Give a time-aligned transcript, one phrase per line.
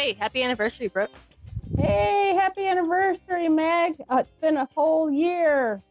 [0.00, 1.10] Hey, happy anniversary, Brooke.
[1.76, 4.02] Hey, happy anniversary, Meg.
[4.08, 5.82] Uh, it's been a whole year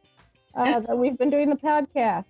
[0.55, 2.25] uh, that we've been doing the podcast.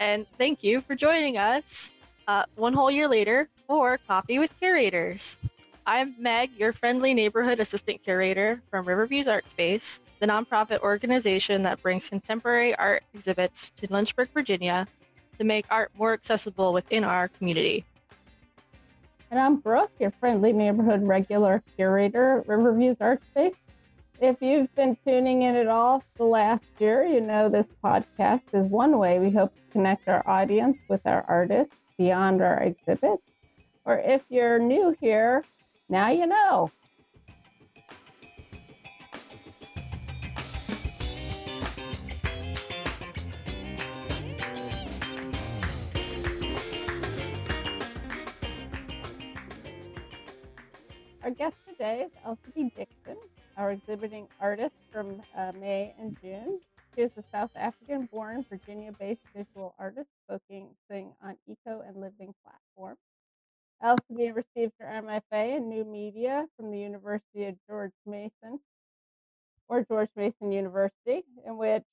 [0.00, 1.92] And thank you for joining us
[2.26, 5.38] uh, one whole year later for Coffee with Curators.
[5.86, 11.80] I'm Meg, your friendly neighborhood assistant curator from Riverviews Art Space, the nonprofit organization that
[11.80, 14.88] brings contemporary art exhibits to Lynchburg, Virginia
[15.38, 17.84] to make art more accessible within our community.
[19.30, 23.56] And I'm Brooke, your friendly neighborhood regular curator at Riverviews Art Space.
[24.22, 28.70] If you've been tuning in at all the last year, you know this podcast is
[28.70, 33.30] one way we hope to connect our audience with our artists beyond our exhibits.
[33.84, 35.44] Or if you're new here,
[35.90, 36.70] now you know.
[51.28, 53.18] Our guest today is Elsie Dixon,
[53.58, 56.58] our exhibiting artist from uh, May and June.
[56.94, 60.70] She is a South African born, Virginia based visual artist focusing
[61.22, 62.96] on eco and living platforms.
[63.82, 68.58] Elsie received her MFA in New Media from the University of George Mason
[69.68, 71.84] or George Mason University, in which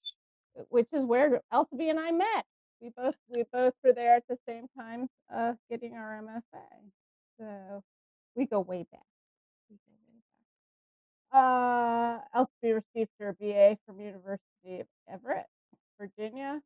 [0.70, 2.46] which is where Elsie and I met.
[2.82, 6.64] We both we both were there at the same time uh, getting our MFA.
[7.38, 7.84] So
[8.38, 9.02] we go way back.
[11.34, 15.46] Uh, Elsie received her BA from University of Averett,
[16.00, 16.62] Virginia.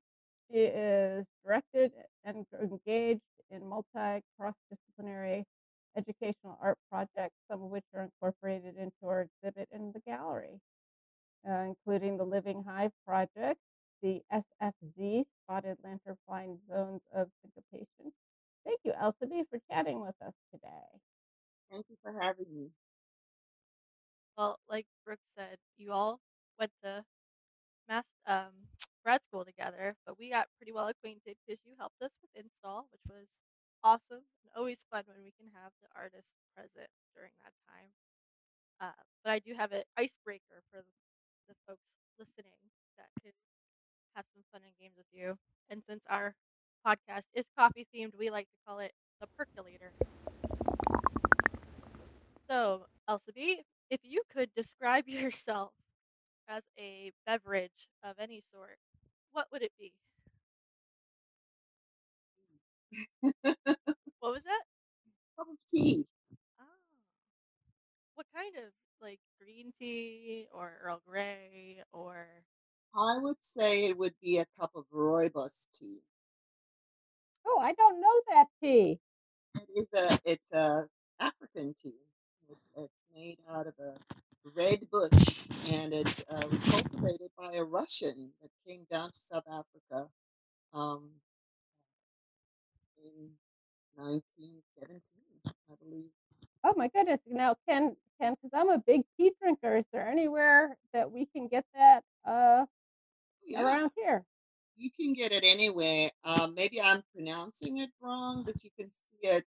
[0.52, 1.92] She is directed
[2.24, 5.46] and engaged in multi cross disciplinary
[5.98, 10.60] educational art projects, some of which are incorporated into our exhibit in the gallery,
[11.50, 13.60] uh, including the Living Hive Project,
[14.04, 18.14] the SFZ, Spotted Lanternfly Zones of Syncopation.
[18.66, 21.00] Thank you, Elsie, for chatting with us today.
[21.72, 22.70] Thank you for having me.
[24.40, 26.22] Well, like Brooke said, you all
[26.58, 27.04] went to
[27.90, 28.56] mass um,
[29.04, 32.88] grad school together, but we got pretty well acquainted because you helped us with install,
[32.92, 33.28] which was
[33.84, 37.92] awesome and always fun when we can have the artist present during that time.
[38.82, 41.82] Uh, but I do have an icebreaker for the, folks
[42.20, 42.56] listening
[42.98, 43.34] that can
[44.16, 45.36] have some fun and games with you.
[45.70, 46.36] And since our
[46.86, 49.92] podcast is coffee themed, we like to call it the percolator.
[52.50, 55.72] So, Elsie, if you could describe yourself
[56.48, 58.78] as a beverage of any sort,
[59.32, 59.94] what would it be?
[64.20, 64.64] What was that?
[65.38, 66.06] Cup of tea.
[66.60, 66.64] Oh.
[68.16, 72.28] What kind of like green tea or Earl Grey or
[72.96, 76.02] I would say it would be a cup of rooibos tea.
[77.46, 79.00] Oh, I don't know that tea.
[79.56, 80.86] It is a it's a
[81.20, 81.94] African tea.
[82.50, 83.94] It's made out of a
[84.56, 89.44] red bush, and it uh, was cultivated by a Russian that came down to South
[89.48, 90.10] Africa
[90.74, 91.10] um,
[93.04, 93.30] in
[93.96, 95.02] 1917,
[95.46, 96.10] I believe.
[96.64, 97.20] Oh my goodness.
[97.28, 101.48] Now, Ken, Ken, because I'm a big tea drinker, is there anywhere that we can
[101.48, 102.66] get that uh,
[103.46, 104.24] Yeah, around here?
[104.78, 106.10] you can get it anywhere.
[106.24, 109.46] Um, maybe I'm pronouncing it wrong, but you can see it.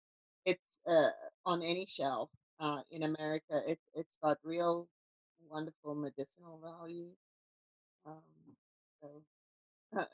[0.45, 1.09] It's uh,
[1.45, 3.61] on any shelf uh, in America.
[3.67, 4.87] It, it's got real
[5.49, 7.09] wonderful medicinal value.
[8.05, 8.21] Um,
[9.01, 9.23] so,
[9.97, 10.05] uh,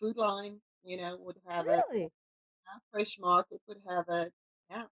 [0.00, 1.84] Food Lion, you know, would have it.
[1.90, 2.06] Really?
[2.68, 4.32] uh, Fresh Market would have it.
[4.70, 4.84] Yeah.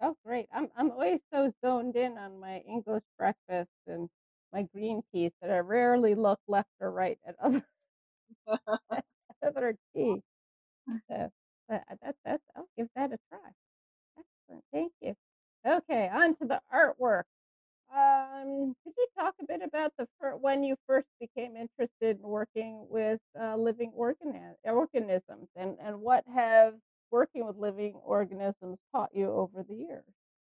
[0.00, 0.48] Oh, great.
[0.52, 4.08] I'm I'm always so zoned in on my English breakfast and
[4.52, 7.64] my green teas that I rarely look left or right at other
[9.46, 10.22] other tea.
[11.08, 11.30] So,
[11.68, 13.50] but I- that that's I'll give that a try.
[14.18, 14.64] Excellent.
[14.72, 15.14] Thank you.
[15.66, 17.24] Okay, on to the artwork.
[17.90, 20.08] Um, could you talk a bit about the
[20.40, 26.26] when you first became interested in working with uh, living organi- organisms, and and what
[26.28, 26.80] have
[27.10, 30.06] working with living organisms taught you over the years?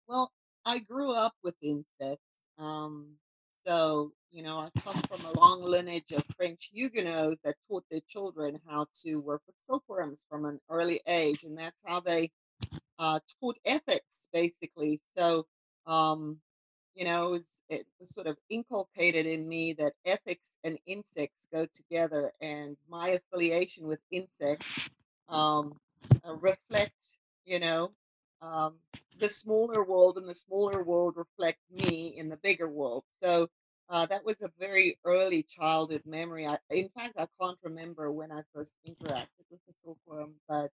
[0.06, 0.32] Well,
[0.64, 2.24] I grew up with insects.
[2.56, 3.18] Um,
[3.66, 8.00] so, you know, I come from a long lineage of French Huguenots that taught their
[8.00, 11.44] children how to work with silkworms from an early age.
[11.44, 12.30] And that's how they
[12.98, 15.00] uh, taught ethics, basically.
[15.16, 15.46] So,
[15.86, 16.38] um,
[16.94, 21.46] you know, it was, it was sort of inculcated in me that ethics and insects
[21.52, 22.32] go together.
[22.40, 24.88] And my affiliation with insects
[25.28, 25.78] um,
[26.26, 26.92] uh, reflect,
[27.44, 27.90] you know,
[28.42, 28.74] um,
[29.18, 33.04] the smaller world and the smaller world reflect me in the bigger world.
[33.22, 33.48] So
[33.88, 36.46] uh, that was a very early childhood memory.
[36.46, 40.70] I, in fact, I can't remember when I first interacted with the silkworm, but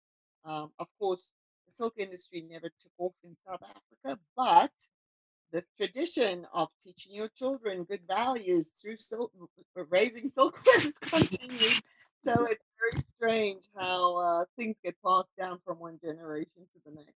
[0.46, 1.34] um, of course,
[1.70, 4.20] the silk industry never took off in South Africa.
[4.36, 4.72] But
[5.52, 9.32] this tradition of teaching your children good values through silk,
[9.90, 11.82] raising silkworms continues.
[12.26, 16.92] So it's very strange how uh, things get passed down from one generation to the
[16.92, 17.14] next.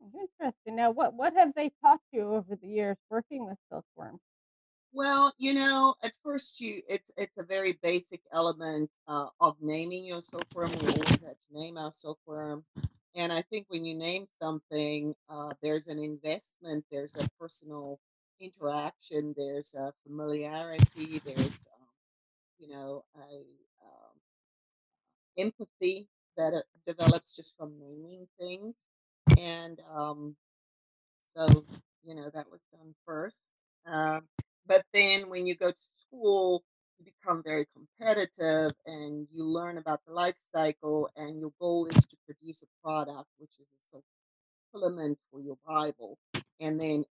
[0.00, 0.76] Interesting.
[0.76, 4.20] Now, what what have they taught you over the years working with silkworms?
[4.92, 10.04] Well, you know, at first you it's it's a very basic element uh, of naming
[10.04, 10.70] your silkworm.
[10.70, 12.64] We always had to name our silkworm.
[13.14, 17.98] And I think when you name something, uh, there's an investment, there's a personal
[18.40, 21.88] interaction, there's a familiarity, there's um,
[22.58, 23.44] you know a
[23.84, 24.20] um,
[25.36, 28.74] empathy that uh, develops just from naming things.
[29.38, 30.36] And um,
[31.36, 31.64] so,
[32.04, 33.38] you know, that was done first.
[33.86, 34.22] Um,
[34.66, 36.62] but then when you go to school,
[36.98, 42.06] you become very competitive and you learn about the life cycle, and your goal is
[42.06, 43.98] to produce a product, which is a
[44.72, 46.18] supplement for your Bible.
[46.60, 47.04] And then,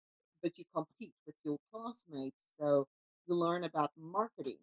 [0.43, 2.37] but you compete with your classmates.
[2.59, 2.87] So
[3.27, 4.59] you learn about marketing.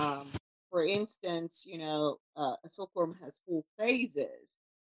[0.00, 0.28] Um,
[0.70, 4.48] for instance, you know, uh, a silkworm has four phases,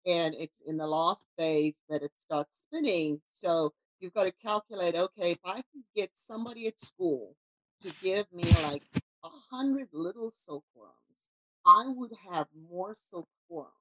[0.05, 3.21] and it's in the last phase that it starts spinning.
[3.31, 7.35] So you've got to calculate, okay, if I can get somebody at school
[7.81, 8.83] to give me like
[9.23, 10.95] a hundred little silkworms,
[11.65, 13.71] I would have more silkworms.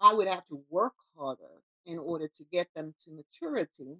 [0.00, 3.98] I would have to work harder in order to get them to maturity.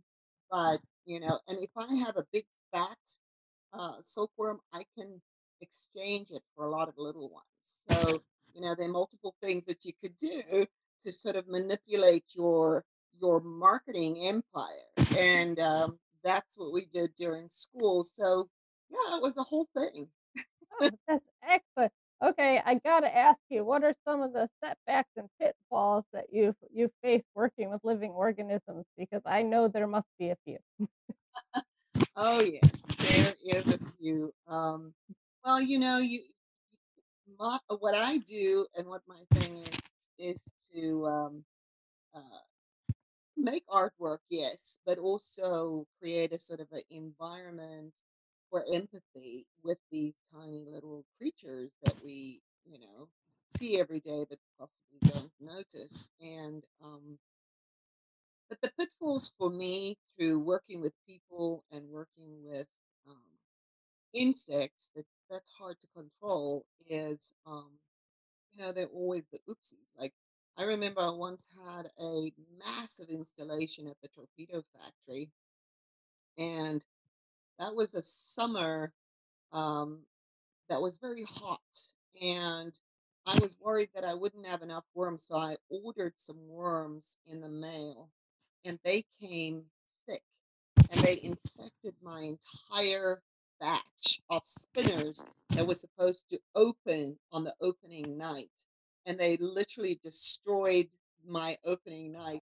[0.51, 2.99] But, you know, and if I have a big fat
[3.73, 5.21] uh, silkworm, I can
[5.61, 7.45] exchange it for a lot of little ones.
[7.91, 8.23] So,
[8.55, 10.67] you know, there are multiple things that you could do
[11.05, 12.85] to sort of manipulate your
[13.21, 18.03] your marketing empire, and um, that's what we did during school.
[18.03, 18.49] So,
[18.91, 20.09] yeah, it was a whole thing.
[20.81, 21.93] Oh, that's excellent.
[22.23, 26.57] Okay, I gotta ask you, what are some of the setbacks and pitfalls that you've
[26.73, 28.85] you've faced working with living organisms?
[28.99, 30.59] Because I know there must be a few.
[32.17, 34.33] Oh yes, there is a few.
[34.47, 34.93] Um,
[35.45, 36.23] well, you know, you
[37.37, 39.81] what I do and what my thing is
[40.19, 40.43] is
[40.75, 41.45] to um,
[42.15, 42.43] uh,
[43.37, 47.93] make artwork, yes, but also create a sort of an environment
[48.51, 53.09] for empathy with these tiny little creatures that we, you know,
[53.57, 56.09] see every day but possibly don't notice.
[56.21, 57.19] And um,
[58.49, 62.67] but the pitfalls for me through working with people and working with
[63.09, 63.23] um,
[64.15, 67.71] insects that that's hard to control is um,
[68.53, 69.89] you know they're always the oopsies.
[69.99, 70.13] Like
[70.59, 72.33] I remember I once had a
[72.65, 75.31] massive installation at the torpedo factory,
[76.39, 76.85] and
[77.61, 78.93] that was a summer
[79.53, 80.01] um,
[80.69, 81.61] that was very hot,
[82.21, 82.73] and
[83.27, 87.41] I was worried that I wouldn't have enough worms, so I ordered some worms in
[87.41, 88.09] the mail,
[88.65, 89.65] and they came
[90.09, 90.23] sick,
[90.91, 92.35] and they infected my
[92.73, 93.21] entire
[93.61, 98.49] batch of spinners that was supposed to open on the opening night,
[99.05, 100.89] and they literally destroyed
[101.29, 102.43] my opening night.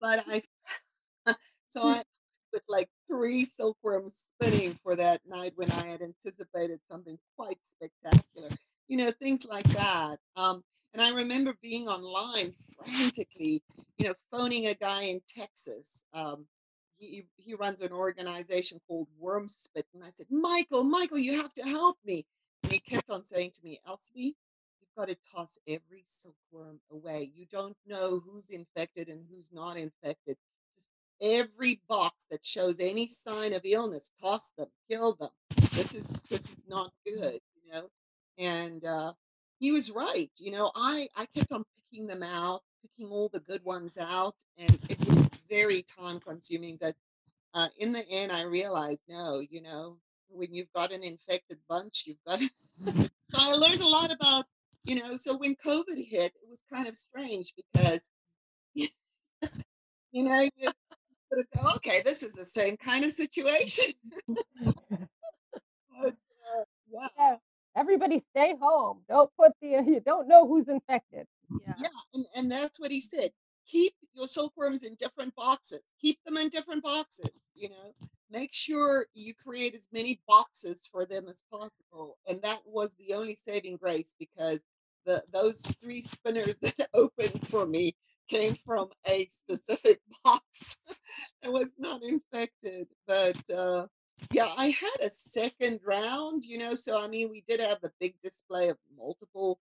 [0.00, 0.42] But I
[1.68, 2.02] so I
[2.54, 8.48] with like three silkworms spinning for that night when I had anticipated something quite spectacular.
[8.88, 10.20] You know, things like that.
[10.36, 10.62] Um,
[10.94, 13.62] and I remember being online frantically,
[13.98, 16.04] you know, phoning a guy in Texas.
[16.14, 16.46] Um,
[16.96, 21.62] he he runs an organization called Wormspit, and I said, Michael, Michael, you have to
[21.62, 22.24] help me.
[22.62, 24.36] And he kept on saying to me, Elsie,
[24.80, 27.30] you've got to toss every silkworm away.
[27.34, 30.36] You don't know who's infected and who's not infected
[31.20, 35.30] every box that shows any sign of illness, toss them, kill them.
[35.72, 37.90] This is this is not good, you know.
[38.38, 39.12] And uh,
[39.58, 40.30] he was right.
[40.36, 44.34] You know, I I kept on picking them out, picking all the good ones out,
[44.58, 46.78] and it was very time consuming.
[46.80, 46.94] But
[47.54, 52.04] uh, in the end, I realized no, you know, when you've got an infected bunch,
[52.06, 52.40] you've got.
[52.84, 54.46] so I learned a lot about,
[54.84, 55.16] you know.
[55.16, 58.00] So when COVID hit, it was kind of strange because
[58.74, 58.88] you
[60.12, 60.70] know you
[61.32, 63.92] sort of go, okay, this is the same kind of situation.
[66.00, 67.36] But, uh, yeah, Yeah,
[67.76, 69.02] everybody stay home.
[69.08, 71.26] Don't put the you don't know who's infected.
[71.50, 71.74] Yeah.
[71.78, 73.30] yeah, and, and that's what he said.
[73.66, 75.80] Keep your silkworms in different boxes.
[76.00, 77.30] Keep them in different boxes.
[77.54, 77.94] You know,
[78.30, 82.18] make sure you create as many boxes for them as possible.
[82.28, 84.60] And that was the only saving grace because
[85.06, 87.94] the those three spinners that opened for me
[88.28, 90.76] came from a specific box
[91.42, 92.88] that was not infected.
[93.06, 93.86] But uh,
[94.32, 97.92] yeah, I had a second round, you know, so I mean, we did have the
[98.00, 99.60] big display of multiple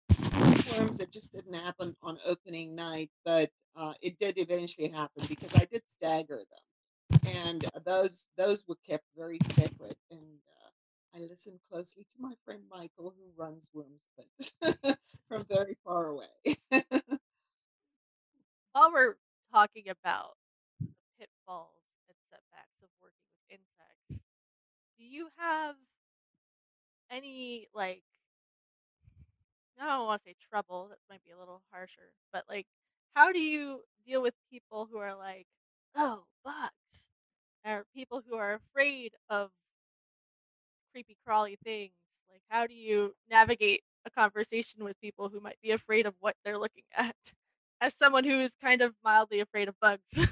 [0.77, 1.00] worms.
[1.00, 5.67] It just didn't happen on opening night, but uh, it did eventually happen because I
[5.71, 7.21] did stagger them.
[7.27, 9.99] and those those were kept very separate.
[10.11, 10.21] And
[10.65, 14.99] uh, I listened closely to my friend Michael, who runs Worms, but
[15.29, 16.57] from very far away.
[18.73, 19.17] While we're
[19.53, 20.37] talking about
[20.81, 24.23] the pitfalls and setbacks of working with insects,
[24.99, 25.77] do you have
[27.11, 28.03] any like
[29.81, 32.67] I don't want to say trouble, that might be a little harsher, but like
[33.15, 35.47] how do you deal with people who are like,
[35.95, 37.07] "Oh, bugs,"
[37.65, 39.53] or people who are afraid of
[40.93, 41.93] creepy crawly things?
[42.31, 46.37] Like how do you navigate a conversation with people who might be afraid of what
[46.45, 47.17] they're looking at?
[47.80, 50.02] As someone who is kind of mildly afraid of bugs.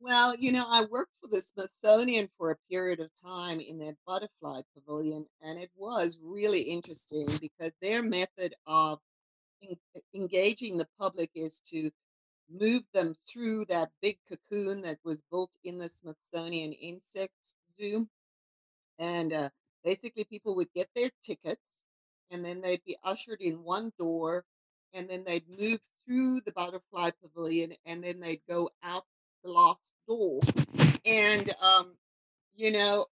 [0.00, 3.96] Well, you know, I worked for the Smithsonian for a period of time in their
[4.06, 9.00] butterfly pavilion, and it was really interesting because their method of
[9.62, 9.78] en-
[10.14, 11.90] engaging the public is to
[12.48, 17.34] move them through that big cocoon that was built in the Smithsonian Insect
[17.80, 18.08] Zoo.
[18.98, 19.50] And uh,
[19.84, 21.62] basically, people would get their tickets
[22.30, 24.44] and then they'd be ushered in one door
[24.94, 29.04] and then they'd move through the butterfly pavilion and then they'd go out
[29.44, 30.40] the last door.
[31.04, 31.94] And, um,
[32.54, 33.06] you know,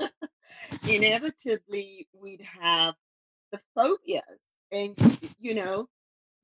[0.88, 2.94] inevitably we'd have
[3.52, 4.40] the phobias.
[4.72, 4.96] And,
[5.38, 5.88] you know,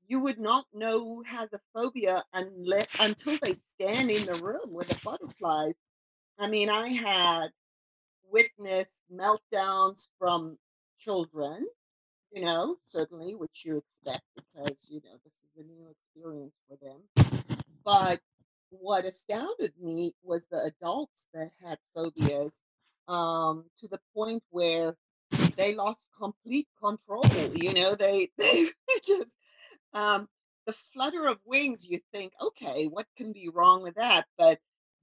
[0.07, 4.71] you would not know who has a phobia unless until they stand in the room
[4.71, 5.75] with the butterflies.
[6.39, 7.47] I mean, I had
[8.31, 10.57] witnessed meltdowns from
[10.99, 11.65] children,
[12.33, 16.77] you know, certainly, which you expect because, you know, this is a new experience for
[16.83, 17.27] them.
[17.85, 18.19] But
[18.69, 22.53] what astounded me was the adults that had phobias
[23.07, 24.95] um, to the point where
[25.55, 27.23] they lost complete control.
[27.53, 28.69] You know, they they
[29.05, 29.35] just
[29.93, 30.27] um,
[30.65, 31.87] the flutter of wings.
[31.87, 34.25] You think, okay, what can be wrong with that?
[34.37, 34.59] But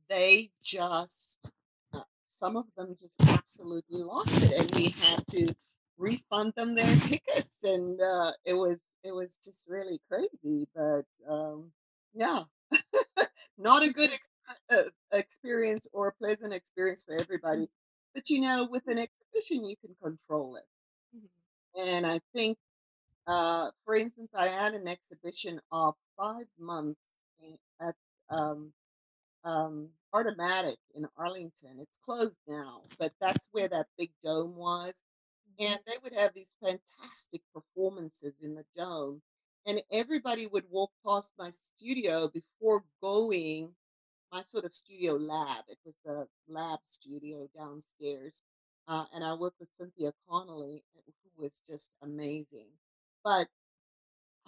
[0.08, 1.50] they just
[1.94, 5.54] uh, some of them just absolutely lost it, and we had to
[6.00, 10.68] refund them their tickets, and uh, it was it was just really crazy.
[10.74, 11.72] But um,
[12.14, 12.44] yeah,
[13.58, 14.28] not a good ex-
[14.70, 17.68] uh, experience or a pleasant experience for everybody.
[18.14, 20.64] But you know, with an exhibition, you can control it.
[21.16, 21.88] Mhm.
[21.88, 22.58] And I think,
[23.26, 27.00] uh, for instance, I had an exhibition of five months
[27.42, 27.96] in, at
[28.30, 28.72] um,
[29.44, 31.78] um, Artomatic in Arlington.
[31.80, 34.94] It's closed now, but that's where that big dome was.
[35.60, 39.20] And they would have these fantastic performances in the dome.
[39.66, 43.74] And everybody would walk past my studio before going
[44.32, 45.64] my sort of studio lab.
[45.68, 48.42] It was the lab studio downstairs.
[48.88, 51.02] Uh, and I worked with Cynthia Connolly, uh,
[51.36, 52.68] who was just amazing.
[53.22, 53.48] But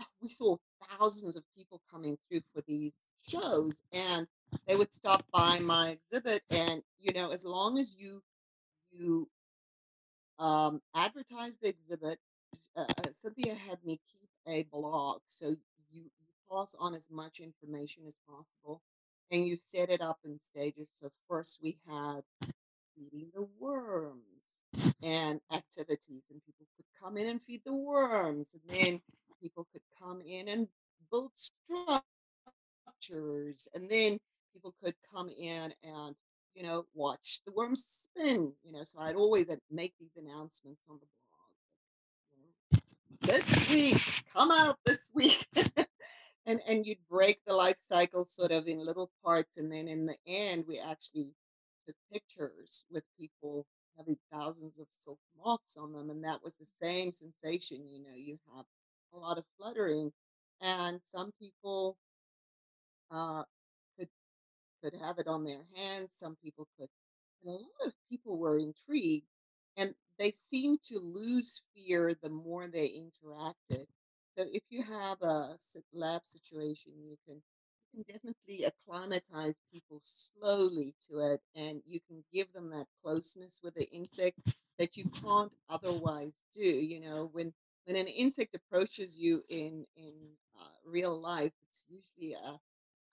[0.01, 0.57] uh, we saw
[0.99, 2.95] thousands of people coming through for these
[3.27, 4.27] shows, and
[4.67, 6.43] they would stop by my exhibit.
[6.51, 8.23] And you know, as long as you
[8.91, 9.29] you
[10.39, 12.19] um, advertise the exhibit,
[12.77, 15.57] uh, uh, Cynthia had me keep a blog, so you
[15.93, 16.03] you
[16.51, 18.81] pass on as much information as possible,
[19.31, 20.89] and you set it up in stages.
[21.01, 22.23] So first we had
[22.97, 24.23] feeding the worms
[25.03, 29.01] and activities, and people could come in and feed the worms, and then
[29.43, 30.69] people could come in and
[31.11, 32.03] build structures,
[33.75, 34.19] and then
[34.53, 36.15] people could come in and
[36.55, 38.53] you know watch the worms spin.
[38.65, 41.07] You know, so I'd always uh, make these announcements on the
[42.71, 42.83] blog.
[43.23, 45.47] you know, This week, come out this week.
[46.47, 50.07] and and you'd break the life cycle sort of in little parts and then in
[50.07, 51.29] the end we actually
[51.87, 53.67] took pictures with people
[53.97, 58.17] having thousands of silk moths on them and that was the same sensation you know
[58.17, 58.65] you have
[59.15, 60.11] a lot of fluttering
[60.61, 61.97] and some people
[63.11, 63.43] uh,
[64.83, 66.11] could have it on their hands.
[66.19, 66.89] Some people could.
[67.45, 69.27] And a lot of people were intrigued
[69.77, 73.87] and they seemed to lose fear the more they interacted.
[74.37, 75.57] So if you have a
[75.93, 77.43] lab situation, you can
[77.95, 83.61] you can definitely acclimatize people slowly to it and you can give them that closeness
[83.63, 84.39] with the insect
[84.79, 86.63] that you can't otherwise do.
[86.65, 87.53] You know, when
[87.85, 90.13] when an insect approaches you in in
[90.59, 92.59] uh, real life, it's usually a,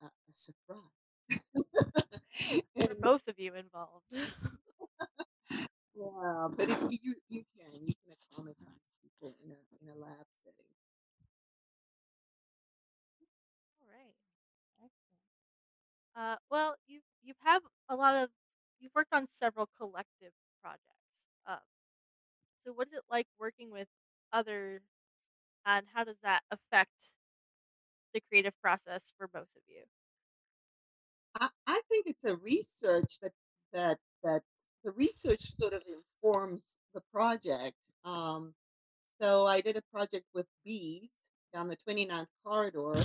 [0.04, 0.99] a, a surprise.
[2.76, 4.06] And both of you involved.
[5.96, 10.26] Yeah, but if you you can you can accommodate people in a in a lab
[10.44, 10.72] setting.
[13.82, 14.14] All right.
[14.84, 14.92] excellent.
[16.16, 18.30] Uh, well, you've you've have a lot of
[18.80, 20.84] you've worked on several collective projects.
[21.48, 21.60] Um,
[22.64, 23.88] so what is it like working with
[24.32, 24.82] others,
[25.66, 26.92] and how does that affect
[28.14, 29.84] the creative process for both of you?
[31.40, 33.32] I think it's a research that
[33.74, 34.42] that that
[34.84, 36.62] the research sort of informs
[36.94, 37.76] the project.
[38.06, 38.54] Um,
[39.22, 41.10] so I did a project with bees
[41.54, 42.96] down the 29th corridor,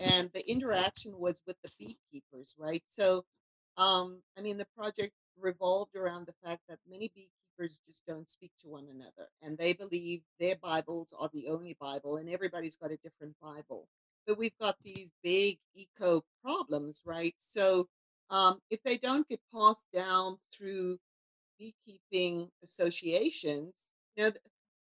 [0.00, 2.82] and the interaction was with the beekeepers, right?
[2.88, 3.24] So,
[3.76, 8.50] um, I mean, the project revolved around the fact that many beekeepers just don't speak
[8.62, 12.90] to one another, and they believe their Bibles are the only Bible, and everybody's got
[12.90, 13.86] a different Bible.
[14.26, 17.34] But we've got these big eco problems, right?
[17.38, 17.88] So,
[18.30, 20.98] um, if they don't get passed down through
[21.58, 23.74] beekeeping associations,
[24.16, 24.30] you know,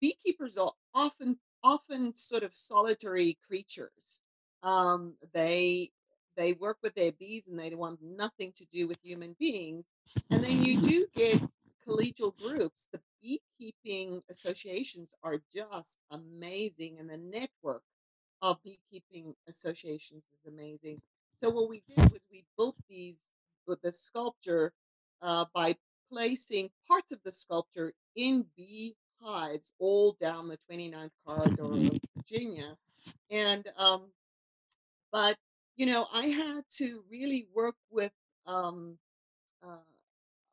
[0.00, 4.20] beekeepers are often often sort of solitary creatures.
[4.62, 5.90] Um, they
[6.36, 9.84] they work with their bees and they want nothing to do with human beings.
[10.30, 11.40] And then you do get
[11.86, 12.86] collegial groups.
[12.92, 17.82] The beekeeping associations are just amazing, and the network
[18.42, 21.00] of beekeeping associations is amazing.
[21.42, 23.16] So what we did was we built these
[23.66, 24.72] with the sculpture
[25.22, 25.76] uh, by
[26.10, 32.76] placing parts of the sculpture in bee hives all down the 29th corridor of Virginia.
[33.30, 34.10] And um,
[35.12, 35.36] but
[35.76, 38.12] you know, I had to really work with
[38.46, 38.98] um,
[39.62, 39.76] uh,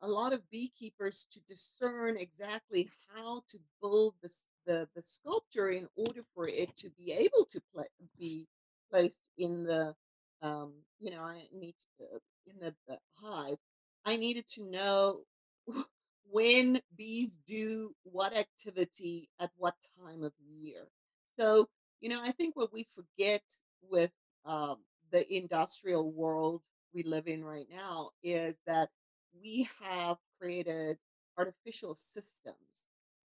[0.02, 5.88] a lot of beekeepers to discern exactly how to build this, the the sculpture in
[5.96, 7.84] order for it to be able to pla
[8.18, 8.48] be
[8.92, 9.96] placed in the
[10.42, 12.06] um, you know I need to,
[12.52, 13.58] in the, the hive.
[14.06, 15.22] I needed to know
[16.30, 20.88] when bees do what activity at what time of year.
[21.40, 21.68] So
[22.02, 23.44] you know I think what we forget
[23.90, 24.12] with
[24.46, 24.78] um,
[25.12, 26.62] the industrial world
[26.94, 28.90] we live in right now is that
[29.42, 30.98] we have created
[31.38, 32.58] artificial systems.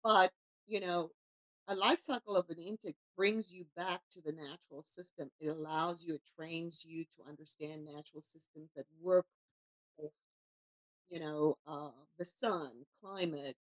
[0.03, 0.31] But,
[0.67, 1.11] you know,
[1.71, 5.31] a life cycle of an insect brings you back to the natural system.
[5.39, 9.25] It allows you, it trains you to understand natural systems that work
[9.97, 10.11] with,
[11.09, 12.71] you know, uh, the sun,
[13.03, 13.57] climate,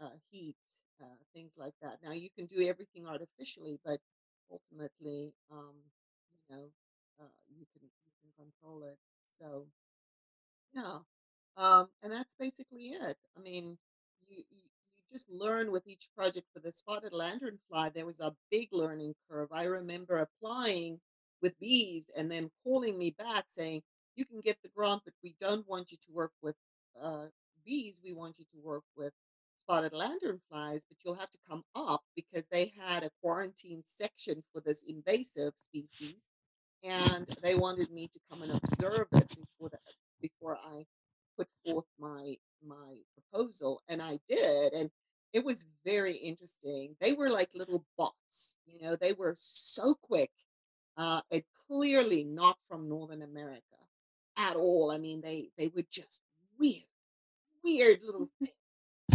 [0.00, 0.56] uh, heat,
[1.02, 1.98] uh, things like that.
[2.02, 4.00] Now, you can do everything artificially, but
[4.50, 5.74] ultimately, um,
[6.50, 6.64] you know,
[7.20, 8.98] uh, you can you can control it.
[9.40, 9.66] So,
[10.74, 10.98] yeah.
[11.56, 13.16] Um, and that's basically it.
[13.36, 13.78] I mean,
[14.28, 14.44] you,
[15.14, 16.46] just learn with each project.
[16.52, 19.48] For the spotted lanternfly, there was a big learning curve.
[19.52, 21.00] I remember applying
[21.40, 23.82] with bees and then calling me back saying,
[24.16, 26.56] "You can get the grant, but we don't want you to work with
[27.00, 27.26] uh,
[27.64, 27.94] bees.
[28.04, 29.12] We want you to work with
[29.60, 34.60] spotted lanternflies, but you'll have to come up because they had a quarantine section for
[34.60, 36.16] this invasive species."
[36.84, 39.78] and they wanted me to come and observe it before the,
[40.20, 40.84] before I
[41.36, 44.90] put forth my my proposal, and I did, and
[45.34, 46.94] it was very interesting.
[47.00, 48.96] They were like little bots, you know.
[48.96, 50.30] They were so quick,
[50.96, 53.60] uh, and clearly not from Northern America
[54.36, 54.92] at all.
[54.92, 56.20] I mean, they they were just
[56.58, 56.84] weird,
[57.64, 58.52] weird little things,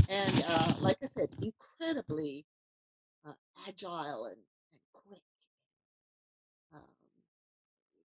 [0.09, 2.45] and uh, like I said, incredibly
[3.25, 3.31] uh,
[3.65, 5.21] agile and, and quick.
[6.73, 6.81] Um,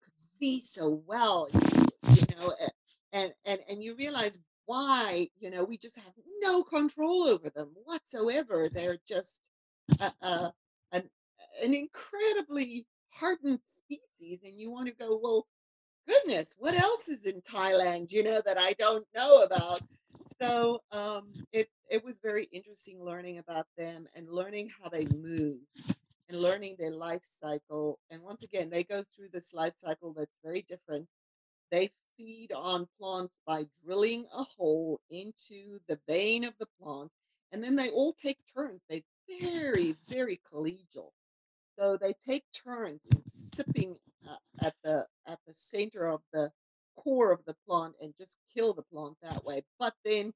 [0.04, 2.56] could see so well, you know,
[3.13, 7.71] and and and you realize why, you know, we just have no control over them
[7.86, 8.65] whatsoever.
[8.71, 9.39] They're just
[9.99, 10.53] a, a,
[10.91, 11.10] an
[11.63, 15.47] an incredibly hardened species, and you want to go, well,
[16.08, 19.82] goodness, what else is in Thailand, you know, that I don't know about?
[20.39, 25.58] So um, it it was very interesting learning about them and learning how they move
[26.29, 27.97] and learning their life cycle.
[28.12, 31.08] And once again, they go through this life cycle that's very different.
[31.71, 37.10] They feed on plants by drilling a hole into the vein of the plant,
[37.51, 38.82] and then they all take turns.
[38.89, 39.03] They
[39.41, 41.12] very, very collegial.
[41.77, 43.95] So they take turns in sipping
[44.29, 46.51] uh, at the at the center of the
[46.97, 49.63] core of the plant and just kill the plant that way.
[49.79, 50.34] But then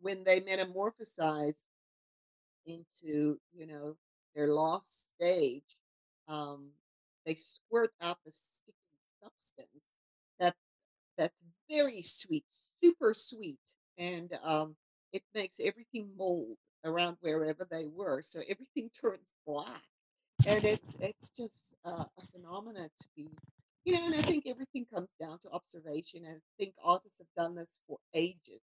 [0.00, 1.58] when they metamorphosize
[2.66, 3.96] into, you know,
[4.34, 5.76] their lost stage,
[6.26, 6.70] um,
[7.24, 8.74] they squirt out the sticky
[9.22, 9.89] substance
[11.20, 11.36] that's
[11.68, 12.44] very sweet,
[12.82, 13.60] super sweet,
[13.98, 14.76] and um,
[15.12, 18.22] it makes everything mold around wherever they were.
[18.22, 19.84] So everything turns black,
[20.46, 23.30] and it's it's just uh, a phenomena to be,
[23.84, 24.06] you know.
[24.06, 26.24] And I think everything comes down to observation.
[26.24, 28.62] And I think artists have done this for ages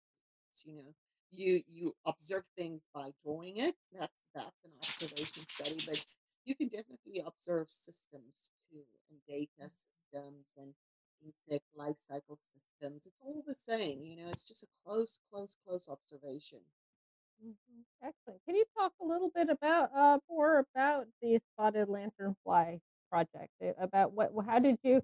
[0.65, 0.93] you know
[1.31, 6.03] you you observe things by drawing it that's that's an observation study but
[6.45, 10.73] you can definitely observe systems too and data systems and
[11.23, 15.57] insect life cycle systems it's all the same you know it's just a close close
[15.65, 16.61] close observation
[17.43, 17.55] Mhm.
[18.03, 18.41] Excellent.
[18.45, 22.79] Can you talk a little bit about uh, more about the spotted lanternfly
[23.09, 23.51] project?
[23.63, 24.31] uh, About what?
[24.45, 25.01] How did you?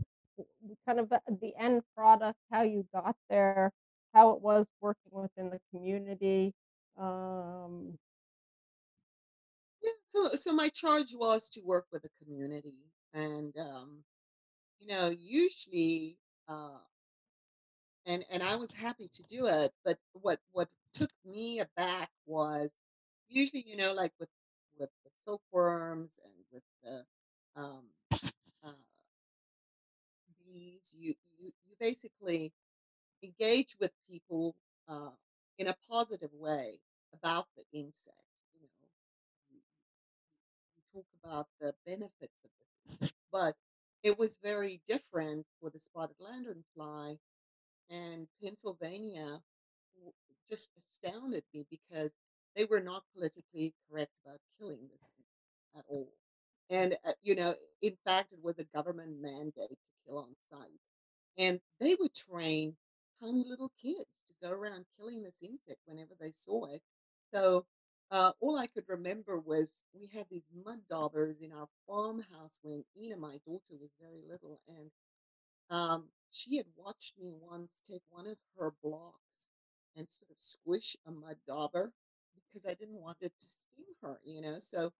[0.86, 3.72] kind of the the end product, how you got there,
[4.14, 6.54] how it was working within the community,
[6.98, 7.98] um
[9.82, 12.76] Yeah, so so my charge was to work with the community,
[13.14, 14.04] and, um,
[14.80, 16.80] you know, usually, uh
[18.06, 22.70] and and I was happy to do it, but what what took me aback was
[23.30, 24.30] usually, you know, like with
[24.80, 27.84] with the silkworms and with the, um,
[28.64, 28.72] uh
[30.46, 32.52] bees, you you you basically
[33.24, 34.56] engage with people,
[34.90, 35.12] uh,
[35.60, 36.80] in a positive way
[37.14, 38.90] about the insect, you know,
[39.52, 39.62] you
[40.76, 43.56] you talk about the benefits of the insect, but
[44.04, 47.18] it was very different for the spotted lanternfly,
[47.90, 49.42] and Pennsylvania
[50.50, 52.12] just astounded me because
[52.56, 55.00] they were not politically correct about killing this
[55.78, 56.12] at all,
[56.70, 60.80] and, uh, you know, in fact, it was a government mandate to kill on sight,
[61.38, 62.76] and they would train
[63.22, 66.82] tiny little kids to go around killing this insect whenever they saw it,
[67.34, 67.66] so,
[68.12, 72.84] uh, all I could remember was we had these mud daubers in our farmhouse when
[72.98, 74.92] Ina, my daughter, was very little, and,
[75.70, 79.48] um, she had watched me once take one of her blocks
[79.96, 81.92] and sort of squish a mud dauber
[82.54, 84.94] because I didn't want it to sting her, you know, so,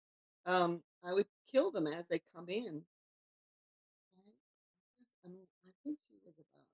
[0.46, 2.86] um, I would kill them as they come in.
[4.16, 4.34] And
[5.24, 6.68] I mean, I think she was about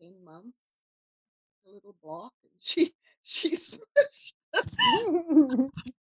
[0.00, 0.58] 10 months
[1.66, 4.34] a little block, and she she smushed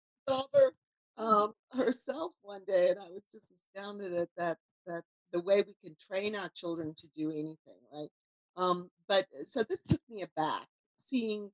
[0.28, 0.72] dauber,
[1.18, 5.74] um, herself one day, and I was just astounded at that that the way we
[5.84, 8.10] can train our children to do anything, right?
[8.56, 10.66] Um, but, uh, so this took me aback,
[10.98, 11.50] seeing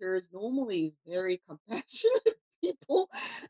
[0.00, 3.08] teachers, normally very compassionate people,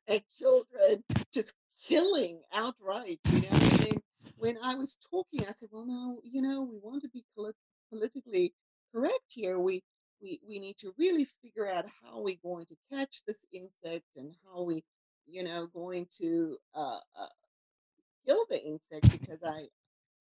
[0.09, 1.55] and children just
[1.89, 4.01] killing outright, you know, I mean,
[4.39, 7.57] when I was talking, I said, "Well, no, you know, we want to be polit
[7.91, 8.55] politically
[8.95, 9.83] correct here, we
[10.23, 14.35] we we need to really figure out how we're going to catch this insect and
[14.45, 14.85] how we,
[15.27, 17.27] you know, going to, uh, uh,
[18.27, 19.69] kill the insect because I"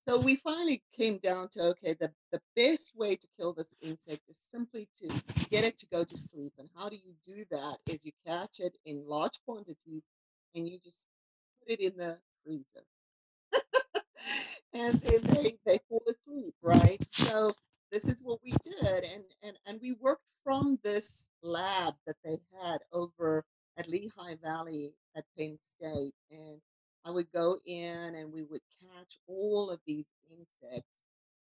[0.08, 4.22] so we finally came down to, okay, the the best way to kill this insect
[4.28, 5.08] is simply to
[5.50, 8.60] get it to go to sleep, and how do you do that is you catch
[8.60, 10.04] it in large quantities,
[10.54, 10.98] and you just
[11.62, 12.84] put it in the freezer.
[14.72, 17.00] And they they fall asleep, right?
[17.12, 17.52] So,
[17.90, 22.38] this is what we did, and and and we worked from this lab that they
[22.62, 23.44] had over
[23.76, 26.60] at Lehigh Valley at Penn State, and
[27.04, 30.88] I would go in, and we would catch all of these insects,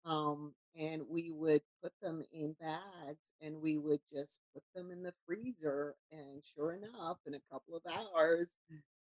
[0.04, 5.02] um, and we would put them in bags, and we would just put them in
[5.02, 8.50] the freezer, and sure enough, in a couple of hours,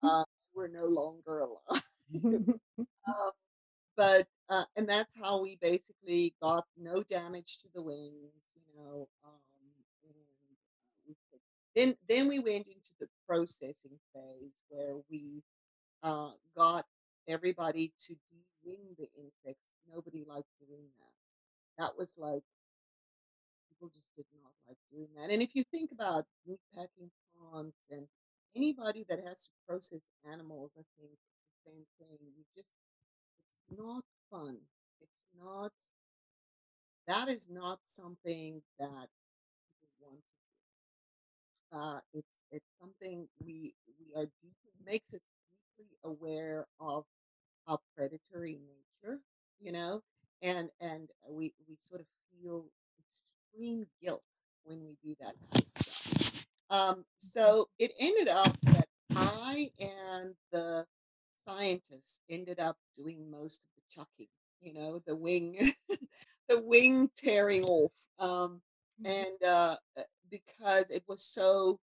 [0.03, 0.25] uh,
[0.55, 1.83] we're no longer alive.
[3.09, 3.31] Um,
[4.01, 8.97] but, uh and that's how we basically got no damage to the wings, you know,
[9.29, 9.43] um,
[10.07, 10.15] and,
[11.13, 11.39] uh,
[11.77, 15.43] then then we went into the processing phase where we,
[16.03, 16.85] uh, got
[17.37, 21.17] everybody to de-wing the insects, nobody liked doing that.
[21.79, 22.45] That was like
[23.69, 28.05] people just did not like doing that, and if you think about meatpacking plants and
[28.57, 32.69] anybody that has to process animals, I think the same thing, you just
[33.77, 34.57] not fun,
[35.01, 35.73] it's not
[37.07, 39.09] that is not something that
[39.81, 41.79] people want to do.
[41.79, 45.21] Uh, it's it's something we we are deeply makes us
[45.79, 47.05] deeply aware of
[47.67, 48.59] our predatory
[49.03, 49.19] nature,
[49.61, 50.03] you know,
[50.43, 52.65] and and we we sort of feel
[53.53, 54.23] extreme guilt
[54.65, 56.47] when we do that kind of stuff.
[56.71, 60.87] Um, so it ended up that I and the
[61.51, 64.29] scientists ended up doing most of the chucking,
[64.61, 65.75] you know, the wing
[66.49, 68.63] the wing tearing off, um,
[69.01, 69.07] Mhm.
[69.07, 71.81] and, uh, uh, because it was so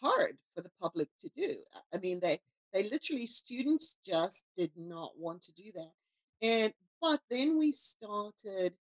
[0.00, 1.56] hard for the public to do,
[1.92, 2.40] I mean, they
[2.72, 5.92] they literally students just did not want to do that,
[6.40, 8.74] and but then we started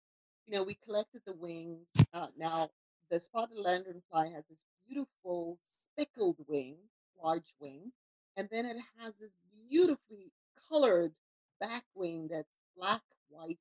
[0.45, 2.71] you know, we collected the wings, uh, now
[3.11, 6.75] the spotted lanternfly has this beautiful speckled wing,
[7.23, 7.91] large wing,
[8.35, 9.31] and then it has this
[9.69, 10.31] beautifully
[10.69, 11.13] colored
[11.59, 13.59] back wing that's black, white,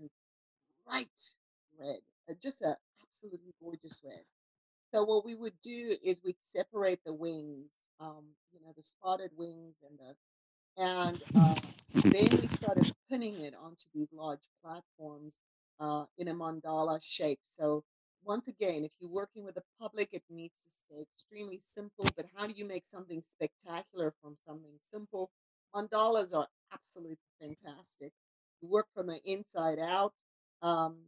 [0.00, 0.10] and
[0.86, 1.08] bright
[1.78, 1.98] red,
[2.28, 4.24] uh, just a absolutely gorgeous red.
[4.92, 9.30] So what we would do is we'd separate the wings, um, you know, the spotted
[9.36, 10.14] wings and the
[10.78, 11.54] and, uh,
[11.94, 15.34] then we started pinning it onto these large platforms,
[15.80, 17.84] uh, in a mandala shape, so
[18.24, 22.26] once again, if you're working with the public, it needs to stay extremely simple, but
[22.36, 25.30] how do you make something spectacular from something simple?
[25.74, 28.12] Mandalas are absolutely fantastic.
[28.60, 30.12] You work from the inside out,
[30.62, 30.98] um,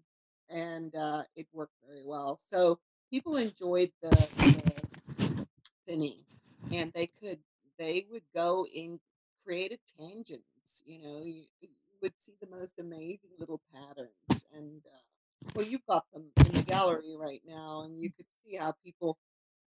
[0.49, 2.39] and, uh, it worked very well.
[2.51, 2.79] So,
[3.11, 6.25] people enjoyed the the spinning,
[6.73, 7.41] and they could
[7.79, 9.01] they would go in
[9.45, 11.69] creative tangents, you know, you you
[12.01, 15.12] would see the most amazing little patterns, and, uh
[15.55, 19.19] well, you've got them in the gallery right now, and you could see how people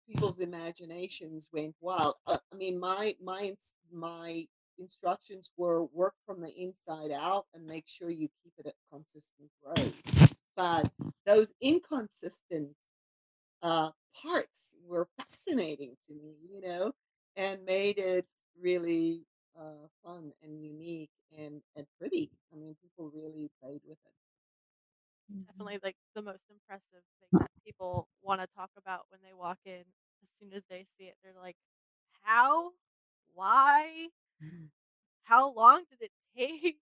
[0.08, 2.14] people's imaginations went wild.
[2.26, 3.54] Uh, I mean, my my
[3.92, 4.46] my
[4.78, 9.50] instructions were work from the inside out and make sure you keep it at consistent
[9.62, 9.94] growth.
[10.56, 10.90] But
[11.26, 12.70] those inconsistent,
[13.62, 13.90] uh,
[14.22, 16.92] parts were fascinating to me, you know,
[17.36, 18.26] and made it
[18.60, 19.24] really,
[19.58, 22.30] uh, fun and unique and and pretty.
[22.52, 24.12] I mean, people really played with it.
[25.28, 25.46] Mhm.
[25.48, 29.84] Definitely, like, the most impressive thing that people wanna talk about when they walk in
[30.22, 31.16] as soon as they see it.
[31.22, 31.56] They're like,
[32.22, 32.74] "How?
[33.32, 34.10] Why?
[34.42, 34.64] Mm-hmm.
[35.24, 36.80] How long did it take?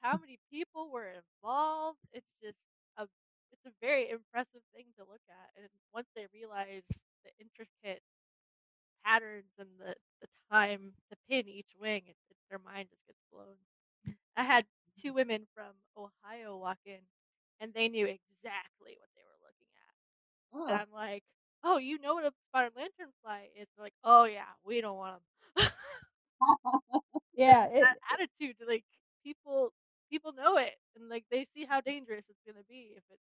[0.00, 2.58] How many people were involved?" It's just
[2.96, 3.06] a
[3.52, 6.82] it's a very impressive thing to look at, and once they realize
[7.24, 8.02] the intricate
[9.04, 13.18] patterns and the the time to pin each wing, it it their mind just gets
[13.32, 13.56] blown.
[14.06, 14.14] Mm.
[14.36, 14.66] I had
[14.98, 15.00] mm-hmm.
[15.00, 17.00] 2 women from Ohio walk in,
[17.62, 19.94] and they knew exactly what they were looking at,
[20.72, 20.82] and Oh.
[20.82, 21.24] I'm like,
[21.64, 25.22] "Oh, you know what a spotted lanternfly is?" They're like, "Oh, yeah, we don't want
[25.56, 25.62] like
[27.34, 28.84] Yeah, it that attitude, like,
[29.24, 29.72] people
[30.10, 33.20] people know it, and, like, they see how dangerous it's gonna be if it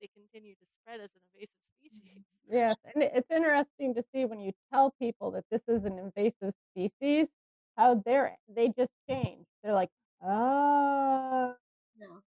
[0.00, 1.92] they continue to spread as an invasive species.
[1.94, 2.20] Mm-hmm.
[2.48, 6.54] Yes, and it's interesting to see when you tell people that this is an invasive
[6.72, 7.28] species,
[7.76, 9.46] how they're they just change.
[9.62, 9.90] They're like,
[10.22, 11.56] "Oh."
[11.96, 12.20] Yeah.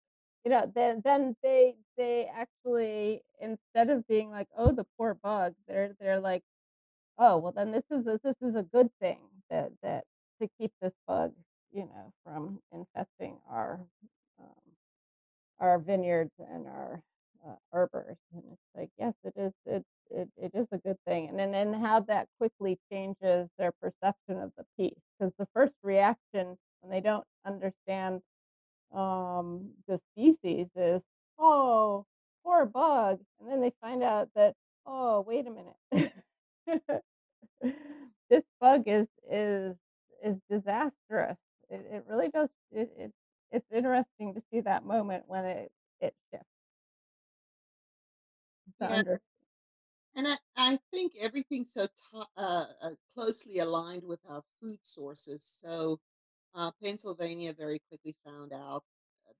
[0.45, 5.55] You know, then then they they actually instead of being like, "Oh, the poor bug,"
[5.67, 6.43] they're they're like,
[7.17, 10.05] "Oh, well, then this is a this is a good thing that that
[10.41, 11.33] to keep this bug,
[11.73, 13.79] you know, from infesting our,
[14.39, 14.73] um,
[15.59, 17.01] our vineyards and our,
[17.47, 21.29] uh, herbers." And it's like, yes, it is it it it is a good thing,
[21.29, 25.73] and then then how that quickly changes their perception of the piece because the first
[25.83, 28.21] reaction when they don't understand
[28.93, 31.01] um, the species is,
[31.39, 32.05] "Oh,
[32.43, 35.77] poor bug," and then they find out that, "Oh, wait a minute.
[38.29, 39.75] This bug is is
[40.23, 41.37] is disastrous."
[41.69, 43.13] It it really does it it
[43.51, 46.45] it's interesting to see that moment when it it shifts
[48.79, 49.03] Yeah.
[50.15, 55.43] And I I think everything's so to uh, uh, closely aligned with our food sources,
[55.43, 55.99] so,
[56.55, 58.83] uh, Pennsylvania very quickly found out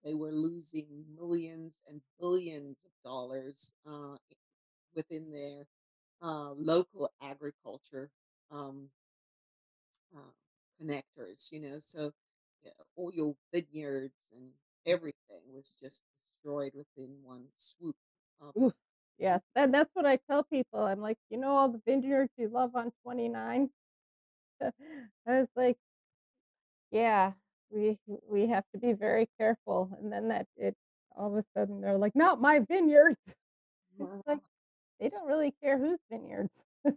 [0.04, 4.18] they were losing millions and billions of dollars, uh,
[4.96, 5.68] within their,
[6.22, 8.10] uh, local agriculture,
[8.52, 8.90] um
[10.16, 10.32] uh,
[10.82, 12.12] connectors, you know, so,
[12.64, 12.72] yeah,
[13.14, 14.50] your vineyards and
[14.86, 16.02] everything was just
[16.44, 17.96] destroyed within one swoop
[19.18, 22.50] yes, and that's what I tell people, I'm like, "You know all the vineyards you
[22.50, 23.70] love on 29?"
[24.62, 24.72] I
[25.28, 25.78] was like
[26.92, 27.34] "Yeah,
[27.70, 30.76] we we have to be very careful," and then that it
[31.16, 33.20] all of a sudden, they're like, "Not my vineyards!"
[34.00, 34.40] It's like,
[35.00, 36.52] they don't really care whose vineyards.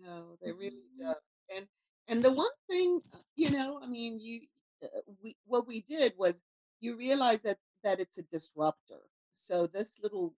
[0.00, 1.18] No, they really don't,
[1.54, 1.66] and
[2.06, 4.42] and the one thing, uh, you know, I mean, you
[4.82, 4.86] uh,
[5.22, 6.42] we what we did was
[6.80, 10.34] you realize that that it's a disruptor, so this little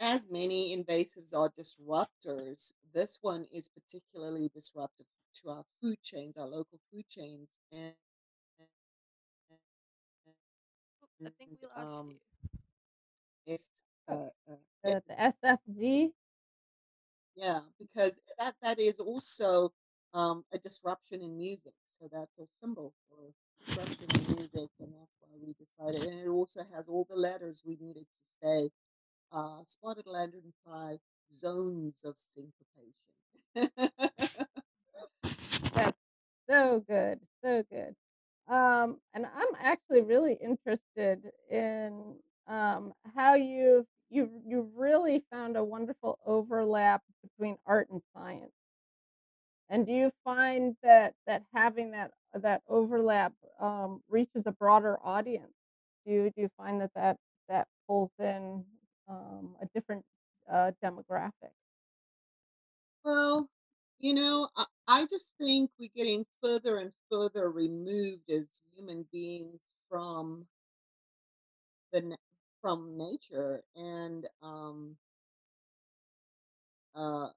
[0.00, 5.06] as many invasives are disruptors, this one is particularly disruptive
[5.42, 7.94] to our food chains, our local food chains, and
[11.02, 13.54] Oop, I think we lost um you.
[13.54, 13.68] it's,
[14.08, 14.14] uh,
[14.50, 16.12] uh, the SFZ.
[17.36, 19.72] Yeah, because that that is also,
[20.14, 23.32] um, a disruption in music, so that's a symbol for
[23.64, 27.62] disruption in music, and that's why we decided and it also has all the letters
[27.66, 28.70] we needed to say,
[29.32, 30.98] uh, spotted lanternfly,
[31.32, 32.94] zones of syncopation.
[35.74, 35.98] That's
[36.48, 37.94] so good, so good.
[38.48, 45.64] Um, and I'm actually really interested in, um, how you've you've you've really found a
[45.64, 48.52] wonderful overlap between art and science.
[49.68, 55.52] And do you find that that having that that overlap, um, reaches a broader audience?
[56.04, 58.64] Do you do you find that that that pulls in,
[59.08, 60.04] um, a different,
[60.50, 61.52] uh, demographic?
[63.04, 63.48] Well,
[64.00, 69.60] you know, I I just think we're getting further and further removed as human beings
[69.90, 70.46] from
[71.92, 72.16] the
[72.62, 74.96] from nature, and, um
[76.94, 77.28] uh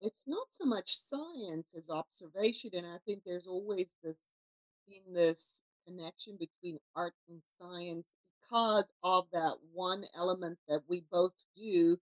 [0.00, 4.18] it's not so much science as observation, and I think there's always this
[4.88, 5.52] been this
[5.86, 8.06] connection between art and science
[8.42, 11.98] because of that one element that we both do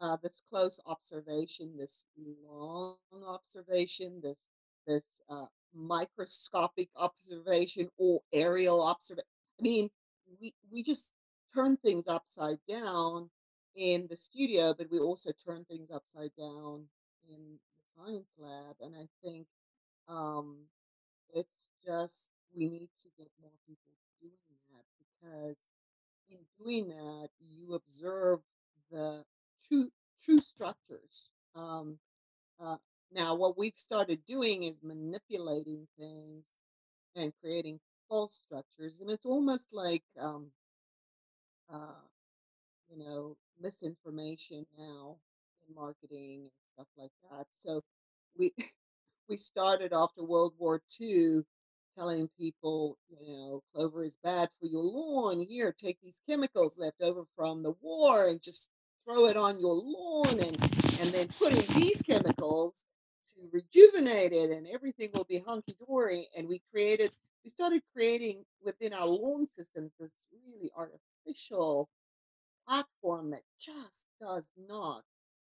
[0.00, 2.04] uh, this close observation, this
[2.48, 4.38] long observation, this
[4.86, 9.26] this uh, microscopic observation or aerial observation.
[9.58, 9.90] I mean,
[10.40, 11.12] we we just
[11.54, 13.30] turn things upside down
[13.76, 16.84] in the studio, but we also turn things upside down
[17.28, 18.76] in the science lab.
[18.80, 19.46] And I think
[20.08, 20.56] um,
[21.32, 24.34] it's just we need to get more people doing
[24.70, 25.56] that because
[26.30, 28.40] in doing that, you observe
[28.90, 29.24] the
[29.68, 29.90] true
[30.22, 31.30] true structures.
[31.54, 31.98] Um,
[32.60, 32.76] uh,
[33.12, 36.44] now, what we've started doing is manipulating things
[37.16, 40.50] and creating false structures, and it's almost like um,
[41.72, 42.04] uh,
[42.90, 45.16] you know, misinformation now
[45.68, 47.46] in marketing and stuff like that.
[47.54, 47.82] So
[48.38, 48.52] we
[49.28, 51.42] we started after World War II
[51.98, 55.40] telling people, you know, clover is bad for your lawn.
[55.40, 58.70] Here, take these chemicals left over from the war and just
[59.04, 60.56] throw it on your lawn and
[61.00, 62.84] and then put in these chemicals
[63.34, 66.28] to rejuvenate it and everything will be hunky dory.
[66.36, 67.10] And we created
[67.44, 71.88] we started creating within our lawn systems this really artificial
[72.66, 75.02] platform that just does not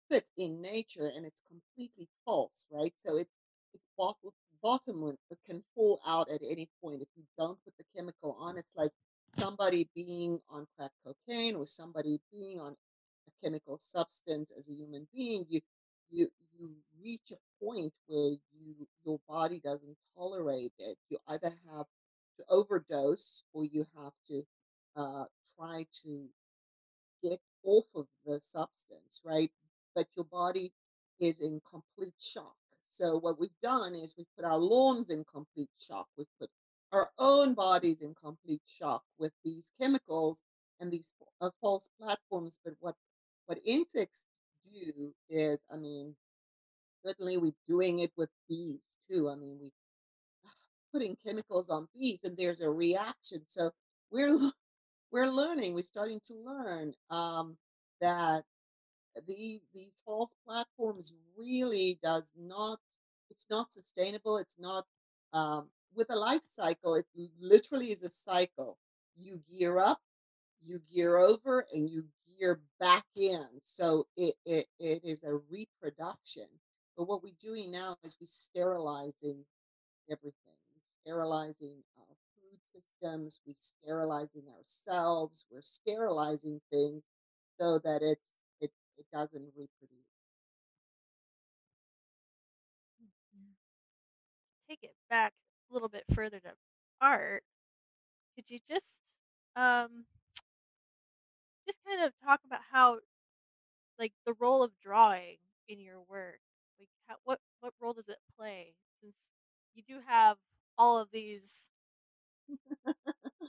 [0.09, 2.95] fit in nature and it's completely false, right?
[3.05, 3.35] So it's
[3.73, 4.31] it's bottom
[4.63, 5.19] bottomless.
[5.31, 8.59] It can fall out at any point if you don't put the chemical on.
[8.59, 8.91] It's like
[9.39, 12.77] somebody being on crack cocaine or somebody being on
[13.43, 15.47] chemical substance as a human being.
[15.49, 15.61] You
[16.11, 16.71] you you
[17.03, 20.97] reach a point where you your body doesn't tolerate it.
[21.09, 21.87] You either have
[22.39, 24.43] to overdose or you have to
[24.97, 25.25] uh,
[25.57, 26.27] try to
[27.23, 29.51] get off of the substance, right?
[29.95, 30.73] But your body
[31.21, 32.55] is in complete shock.
[32.91, 36.09] So what we've done is we put our lawns in complete shock.
[36.17, 36.51] We put
[36.93, 40.39] our own bodies in complete shock with these chemicals
[40.81, 42.59] and these uh, false platforms.
[42.65, 42.97] But what
[43.51, 44.21] what insects
[44.73, 46.15] do is, I mean,
[47.05, 48.79] certainly we're doing it with bees
[49.11, 49.29] too.
[49.29, 49.71] I mean, we're
[50.93, 53.43] putting chemicals on bees, and there's a reaction.
[53.49, 53.73] So
[54.13, 54.39] we're
[55.11, 55.75] we're learning.
[55.75, 57.57] We're starting to learn um,
[58.01, 58.45] that
[59.27, 62.79] the these false platforms really does not.
[63.31, 64.37] It's not sustainable.
[64.37, 64.85] It's not
[65.33, 66.95] um, with a life cycle.
[66.95, 67.07] It
[67.41, 68.79] literally is a cycle.
[69.17, 69.99] You gear up,
[70.65, 72.05] you gear over, and you
[72.41, 73.47] gear back in.
[73.65, 76.47] So it it, it is a reproduction.
[76.97, 79.45] But what we're doing now is we're sterilizing
[80.11, 80.35] everything.
[81.03, 87.03] Sterilizing our food systems, we sterilizing ourselves, we're sterilizing things
[87.61, 88.23] so that it's
[88.61, 90.07] it it doesn't reproduce.
[93.01, 93.55] Mhm.
[94.69, 95.33] Take it back
[95.71, 96.53] a little bit further to
[97.01, 97.45] art.
[98.37, 99.01] Could you just
[99.57, 100.07] um
[101.71, 102.99] just kind of talk about how
[103.99, 105.37] like the role of drawing
[105.69, 106.41] in your work?
[106.79, 109.15] Like how, what what role does it play since
[109.75, 110.37] you do have
[110.79, 111.69] all of these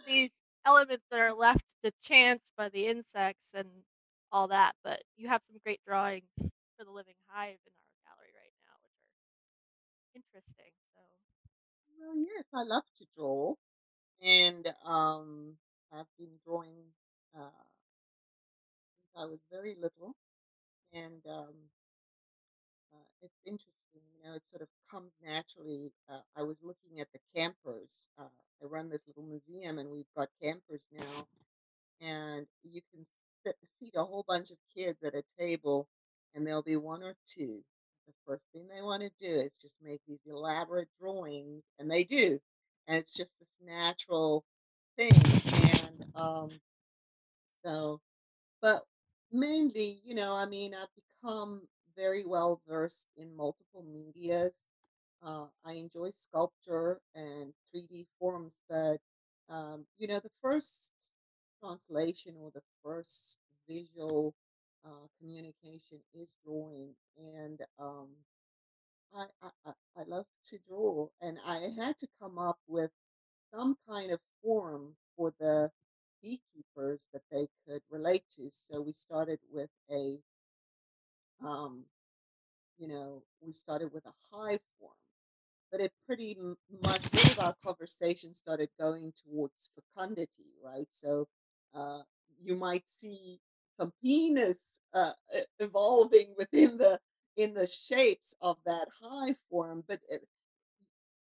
[0.08, 0.32] these
[0.66, 3.70] elements that are left to chance by the insects and
[4.32, 6.30] all that, but you have some great drawings
[6.78, 10.72] for the living hive in our gallery right now, which are interesting.
[10.96, 11.02] So,
[12.00, 13.56] Well, yes, I love to draw,
[14.22, 15.58] and um,
[15.92, 16.94] I've been drawing
[17.38, 17.50] uh,
[19.16, 20.16] I was very little,
[20.94, 21.56] and um,
[22.94, 25.92] Uh, it's interesting, you know, it sort of comes naturally.
[26.10, 27.92] Uh, I was looking at the campers.
[28.20, 28.24] Uh,
[28.62, 31.28] I run this little museum, and we've got campers now,
[32.02, 33.06] and you can
[33.46, 35.88] sit, seat a whole bunch of kids at a table,
[36.34, 37.64] and there'll be one or two.
[38.08, 42.04] The first thing they want to do is just make these elaborate drawings, and they
[42.04, 42.40] do,
[42.88, 44.44] and it's just this natural
[44.98, 45.12] thing.
[45.54, 46.50] And um,
[47.66, 48.00] so
[48.62, 48.84] but
[49.32, 54.54] mainly, you know, I mean, I've become very well versed in multiple medias.
[55.24, 58.98] Uh, I enjoy sculpture and 3D forms, but
[59.50, 60.94] um, you know, the first
[61.60, 64.34] translation or the first visual
[64.86, 68.08] uh, communication is drawing, and um,
[69.14, 72.92] I, I I love to draw, and I had to come up with
[73.54, 75.72] some kind of form for the
[76.22, 78.50] beekeepers that they could relate to.
[78.72, 80.20] So we started with a,
[81.44, 81.86] um,
[82.78, 84.94] you know, we started with a hive form,
[85.72, 86.38] but it pretty
[86.84, 90.88] much all of our conversation started going towards fecundity, right?
[90.92, 91.28] So
[91.76, 92.02] uh,
[92.44, 93.40] you might see
[93.80, 94.58] some penis
[94.94, 95.14] uh,
[95.60, 97.00] evolving within the
[97.38, 100.24] in the shapes of that hive form, but it,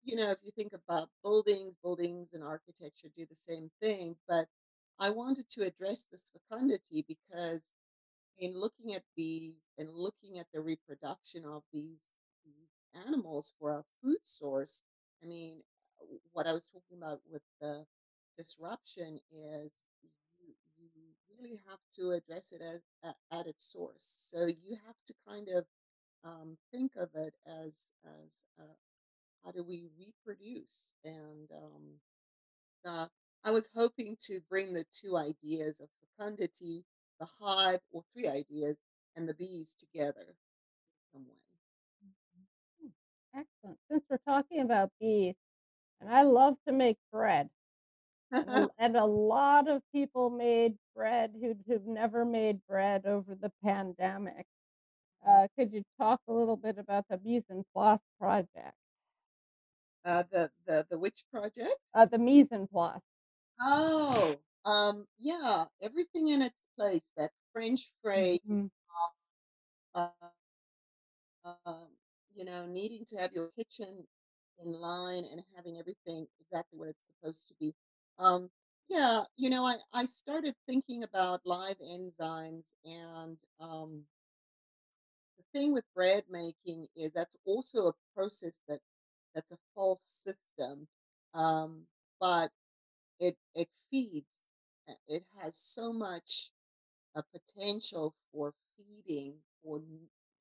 [0.04, 4.48] you know, if you think about buildings, buildings and architecture do the same thing, but
[5.00, 7.62] I wanted to address this fecundity because
[8.40, 12.00] in looking at bees and looking at the reproduction of these
[12.46, 14.84] these animals for a food source,
[15.24, 15.64] I mean,
[16.34, 17.86] what I was talking about with the
[18.38, 19.72] disruption is
[20.40, 21.04] you you
[21.40, 24.28] really have to address it as at, at its source.
[24.32, 25.66] So you have to kind of
[26.24, 27.74] um, think of it as
[28.06, 28.30] as
[28.60, 28.78] uh,
[29.44, 31.84] how do we reproduce and um,
[32.86, 33.08] uh,
[33.44, 36.84] I was hoping to bring the two ideas of fecundity,
[37.20, 38.78] the hive, or three ideas,
[39.16, 40.36] and the bees together
[41.12, 41.36] some way.
[42.82, 43.80] Hmm, Excellent.
[43.90, 45.36] Since we're talking about bees,
[46.02, 47.50] and I love to make bread,
[48.32, 53.36] and a, and a lot of people made bread who, who've never made bread over
[53.36, 54.46] the pandemic.
[55.28, 58.76] Uh, could you talk a little bit about the Mise en Place project?
[60.06, 61.78] uh, the the the witch project.
[61.94, 63.02] Uh, the Mise en Place.
[63.60, 67.02] Oh, um, yeah, everything in its place.
[67.18, 68.70] That French phrase, Mhm.
[69.96, 70.10] uh,
[71.66, 71.88] um,
[72.36, 74.08] you know, needing to have your kitchen
[74.64, 77.74] in line and having everything exactly what it's supposed to be.
[78.20, 78.50] Um,
[78.90, 84.04] yeah, you know, I, I started thinking about live enzymes and um,
[85.38, 88.80] the thing with bread making is that's also a process that
[89.36, 90.88] that's a false system.
[91.34, 91.84] Um,
[92.20, 92.52] but
[93.20, 94.28] it it feeds.
[94.90, 96.52] uh, It has so much
[97.16, 99.82] a potential for feeding for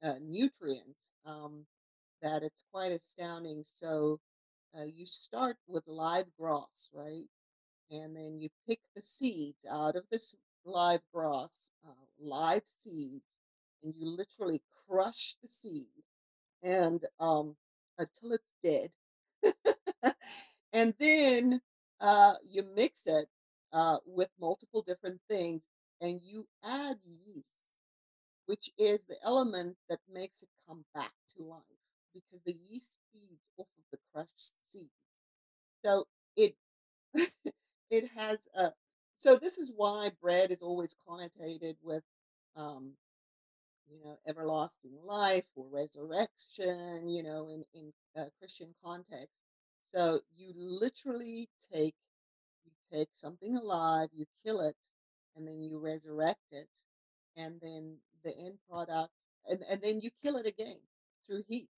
[0.02, 1.66] uh, nutrients um,
[2.22, 3.64] that it's quite astounding.
[3.80, 4.20] So
[4.78, 7.24] uh, you start with live grass, right?
[7.90, 13.24] And then you pick the seeds out of this live grass, uh, live seeds,
[13.82, 15.88] and you literally crush the seed
[16.62, 17.56] and um,
[17.98, 18.90] until it's dead.
[20.72, 21.60] and then
[22.00, 23.28] uh, you mix it
[23.72, 25.62] uh, with multiple different things
[26.00, 27.46] and you add yeast,
[28.46, 31.62] which is the element that makes it come back to life
[32.14, 34.88] because the yeast feeds off of the crushed seed.
[35.84, 36.56] So it
[37.90, 38.72] it has a
[39.18, 42.04] so this is why bread is always connotated with
[42.56, 42.92] um,
[43.90, 49.34] you know, everlasting life or resurrection, you know, in in uh, Christian context.
[49.94, 51.94] So you literally take
[52.64, 54.74] you take something alive, you kill it,
[55.36, 56.68] and then you resurrect it,
[57.36, 59.10] and then the end product,
[59.48, 60.78] and, and then you kill it again
[61.26, 61.68] through heat.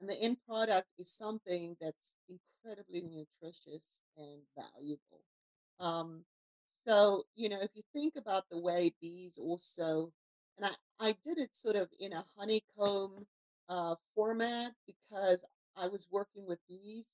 [0.00, 3.84] And the end product is something that's incredibly nutritious
[4.16, 5.22] and valuable.
[5.78, 6.24] Um,
[6.86, 10.12] so, you know, if you think about the way bees also,
[10.56, 13.26] and I, I did it sort of in a honeycomb
[13.68, 15.44] uh, format because
[15.76, 17.04] I was working with bees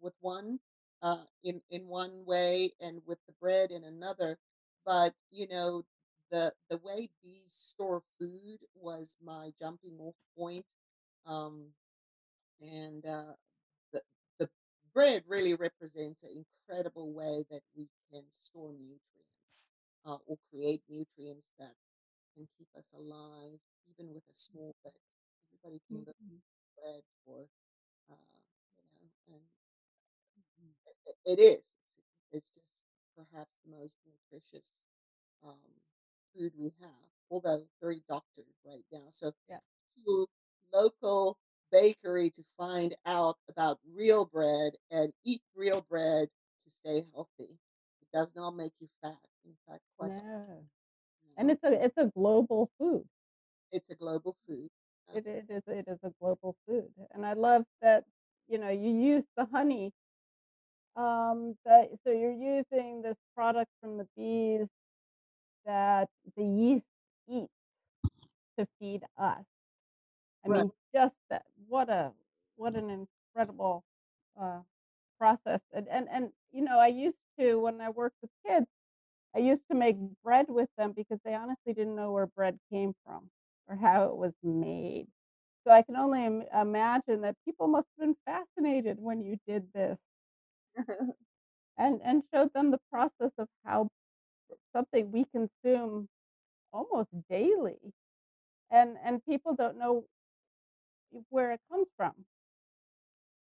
[0.00, 0.60] with one
[1.02, 4.38] uh, in in one way and with the bread in another.
[4.84, 5.84] But you know,
[6.30, 10.66] the the way bees store food was my jumping off point.
[11.26, 11.66] Um,
[12.60, 13.34] and uh,
[13.92, 14.02] the
[14.38, 14.48] the
[14.94, 19.56] bread really represents an incredible way that we can store nutrients
[20.06, 21.74] uh, or create nutrients that
[22.36, 23.58] can keep us alive,
[23.92, 24.94] even with a small bit.
[25.64, 26.40] Everybody can Mhm.
[26.76, 27.46] bread for,
[28.10, 28.14] uh,
[29.00, 29.42] you know, and
[31.24, 31.62] it, is.
[32.32, 32.66] It's just
[33.16, 34.64] perhaps the most nutritious
[35.44, 35.56] um,
[36.34, 39.06] food we have, although very doctored right now.
[39.10, 39.60] So Yeah.
[40.04, 40.26] to
[40.72, 41.38] local
[41.72, 46.28] bakery to find out about real bread and eat real bread
[46.64, 47.58] to stay healthy.
[48.02, 49.18] It does not make you fat.
[49.44, 50.68] In fact, quite No.
[51.36, 53.08] And it's a it's a global food.
[53.72, 54.68] it's a global food.
[55.12, 58.04] It, it is it is a global food, and I love that
[58.48, 59.92] you know you use the honey.
[60.96, 64.66] Um, that so you're using this product from the bees
[65.66, 66.84] that the yeast
[67.28, 67.48] eat
[68.58, 69.44] to feed us.
[70.44, 70.50] I right.
[70.50, 72.12] mean, just that what a
[72.56, 73.84] what an incredible
[74.40, 74.60] uh,
[75.18, 75.60] process.
[75.74, 78.66] And, and and you know, I used to when I worked with kids,
[79.34, 82.94] I used to make bread with them because they honestly didn't know where bread came
[83.06, 83.30] from
[83.68, 85.06] or how it was made.
[85.66, 89.64] So I can only im- imagine that people must have been fascinated when you did
[89.74, 89.98] this
[91.78, 93.88] and and showed them the process of how
[94.74, 96.08] something we consume
[96.72, 97.78] almost daily
[98.70, 100.04] and and people don't know
[101.30, 102.12] where it comes from.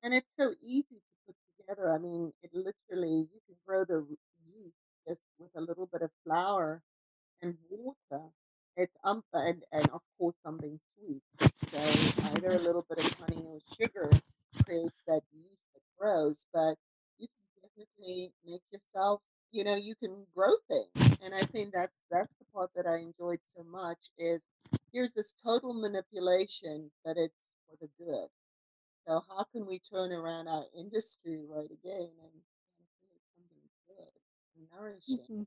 [0.03, 1.93] and it's so easy to put together.
[1.93, 4.07] I mean, it literally, you can grow the
[4.47, 4.75] yeast
[5.09, 6.83] just with a little bit of flour
[7.43, 8.25] and water.
[8.77, 11.23] It's um and, and of course something sweet.
[11.73, 11.79] So
[12.31, 14.11] either a little bit of honey or sugar
[14.65, 15.63] creates that yeast
[17.99, 19.21] make yourself
[19.53, 22.99] you know, you can grow things, and I think that's that's the part that I
[22.99, 24.41] enjoyed so much is
[24.93, 27.35] here's this total manipulation, but it's
[27.69, 28.29] for the good.
[29.07, 32.37] So how can we turn around our industry right again and,
[32.79, 34.13] and create something good
[34.57, 35.19] and nourishing?
[35.19, 35.47] Mhm.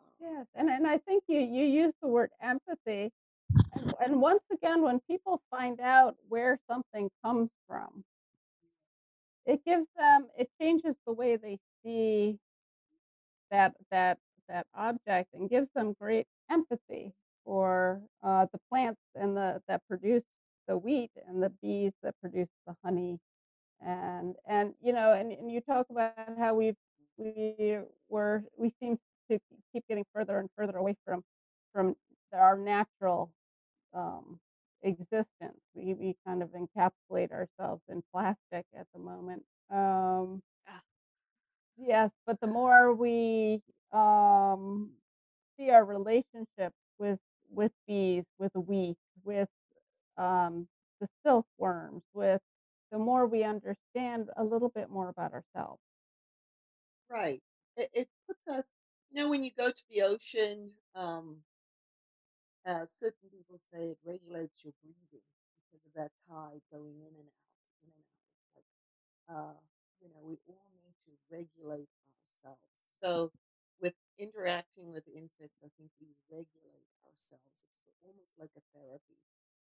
[0.00, 3.12] Um, Yes, and and I think you you use the word empathy,
[3.72, 8.04] and and once again, when people find out where something comes from,
[9.46, 12.38] it gives them it changes the way they see
[13.50, 14.18] that that
[14.48, 17.12] that object and gives them great empathy
[17.44, 20.22] for uh, the plants and the that produce
[20.68, 23.18] the wheat and the bees that produce the honey.
[23.80, 26.76] And and you know and, and you talk about how we've
[27.18, 27.78] we
[28.08, 28.98] were we seem
[29.30, 29.38] to
[29.72, 31.22] keep getting further and further away from
[31.72, 31.94] from
[32.32, 33.30] our natural
[33.94, 34.38] um,
[34.84, 40.42] existence we, we kind of encapsulate ourselves in plastic at the moment um,
[41.78, 43.60] yes but the more we
[43.92, 44.90] um,
[45.58, 47.18] see our relationship with
[47.50, 49.48] with bees with wheat with
[50.18, 50.68] um,
[51.00, 52.40] the silkworms with
[52.92, 55.80] the more we understand a little bit more about ourselves.
[57.10, 57.42] right.
[57.76, 58.64] It, it puts us,
[59.10, 61.38] you know, when you go to the ocean, um,
[62.66, 65.24] uh, certain people say it regulates your breathing
[65.68, 68.38] because of that tide going in and out, in and out.
[68.56, 68.68] Like
[69.28, 69.58] uh,
[70.02, 71.88] you know, we all need to regulate
[72.44, 72.68] ourselves.
[73.02, 73.32] So,
[73.80, 77.66] with interacting with insects, I think we regulate ourselves.
[77.86, 79.18] It's almost like a therapy.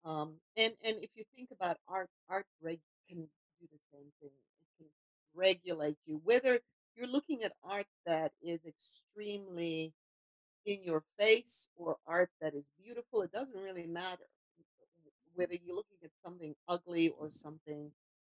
[0.05, 2.79] Um, and and if you think about art, art reg-
[3.09, 3.17] can
[3.59, 4.31] do the same thing.
[4.31, 4.88] It can
[5.35, 6.21] regulate you.
[6.23, 6.59] Whether
[6.95, 9.93] you're looking at art that is extremely
[10.68, 14.26] in your face or art that is beautiful, it doesn't really matter.
[15.36, 17.91] Whether you're looking at something ugly or something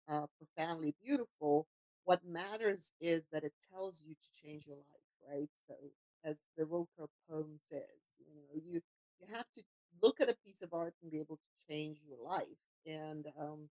[0.09, 1.67] uh, profoundly beautiful,
[2.05, 5.49] what matters is that it tells you to change your life, right?
[5.67, 5.75] So,
[6.23, 6.89] as the Rilke
[7.29, 8.81] poem says, you know, you
[9.19, 9.63] you have to
[10.01, 12.47] look at a piece of art and be able to change your life,
[12.85, 13.69] and um,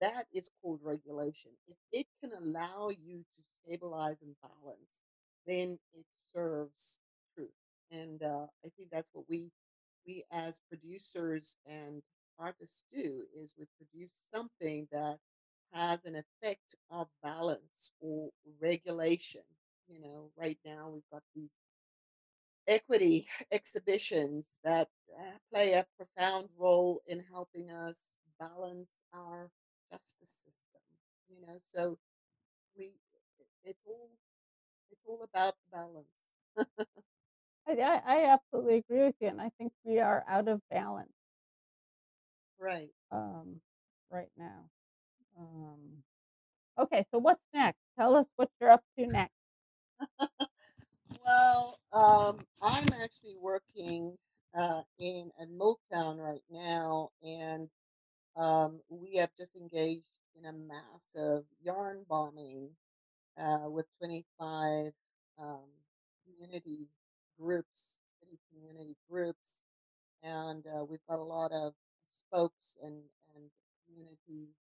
[0.00, 1.52] that is called regulation.
[1.68, 5.02] If it can allow you to stabilize and balance,
[5.46, 7.00] then it serves.
[7.90, 9.50] And uh, I think that's what we
[10.06, 12.02] we as producers and
[12.38, 15.18] artists do is we produce something that
[15.72, 18.30] has an effect of balance or
[18.60, 19.42] regulation.
[19.88, 21.50] You know, right now we've got these
[22.66, 24.88] equity exhibitions that
[25.18, 27.98] uh, play a profound role in helping us
[28.38, 29.50] balance our
[29.90, 30.82] justice system.
[31.28, 31.98] You know, so
[32.76, 32.92] we
[33.64, 34.10] it's all
[34.90, 36.08] it's all about balance.
[37.66, 41.12] I, I, I absolutely agree with you, and I think we are out of balance
[42.58, 42.92] Right.
[43.10, 43.60] um,
[44.10, 44.70] right now.
[45.38, 46.02] Um,
[46.78, 47.78] okay, so what's next?
[47.98, 49.34] Tell us what you're up to next.
[51.24, 54.16] Well, um, I'm actually working
[54.54, 57.68] uh, in a Milltown right now, and
[58.36, 62.70] um, we have just engaged in a massive yarn bombing
[63.38, 64.92] uh, with 25
[65.38, 65.68] um,
[66.24, 66.88] community
[67.40, 69.62] groups, city community groups,
[70.22, 71.72] and uh, we've got a lot of
[72.12, 73.02] spokes and,
[73.34, 73.50] and
[73.86, 74.54] community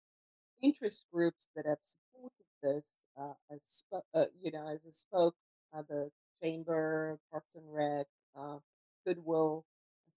[0.62, 2.84] interest groups that have supported this
[3.20, 5.36] uh, as uh, you know as a spoke
[5.76, 6.10] uh, the
[6.42, 8.08] chamber parks and rec
[8.38, 8.58] uh,
[9.06, 9.66] goodwill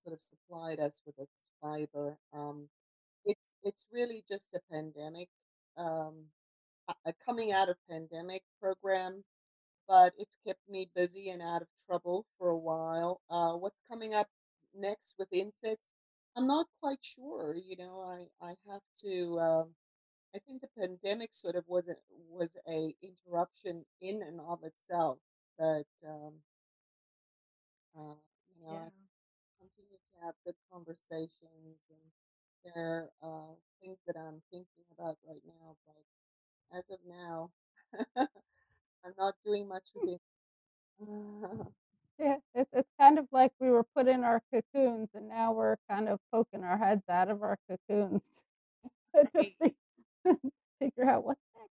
[0.04, 2.68] sort of supplied us with its fiber um,
[3.24, 5.28] it's it's really just a pandemic
[5.76, 6.26] um,
[6.88, 9.22] a a coming out of pandemic program
[9.88, 13.20] but it's kept me busy and out of trouble for a while.
[13.30, 14.28] Uh, what's coming up
[14.74, 15.84] next with insects?
[16.36, 17.54] I'm not quite sure.
[17.56, 19.40] You know, I I have to.
[19.40, 19.74] Um,
[20.34, 21.96] I think the pandemic sort of was a,
[22.30, 25.18] was a interruption in and of itself,
[25.58, 26.42] but um,
[27.96, 28.16] uh,
[28.50, 28.88] you know, Yeah.
[28.88, 28.90] I
[29.60, 32.04] continue to have good conversations, and
[32.64, 35.76] there are uh, things that I'm thinking about right now.
[35.86, 36.02] But
[36.78, 37.50] as of now,
[39.04, 40.20] I'm not doing much with it.
[42.18, 45.76] Yeah, it's, it's kind of like we were put in our cocoons, and now we're
[45.90, 48.20] kind of poking our heads out of our cocoons
[49.16, 49.56] to Right.
[50.80, 51.70] figure out what's next.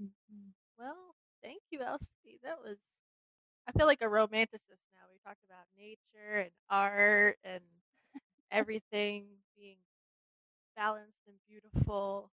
[0.00, 0.52] Mhm.
[0.78, 2.38] Well, thank you, Elsie.
[2.42, 2.78] That was
[3.68, 5.06] I feel like a romanticist now.
[5.12, 7.62] We talked about nature and art and
[8.50, 9.78] everything being
[10.76, 12.30] balanced and beautiful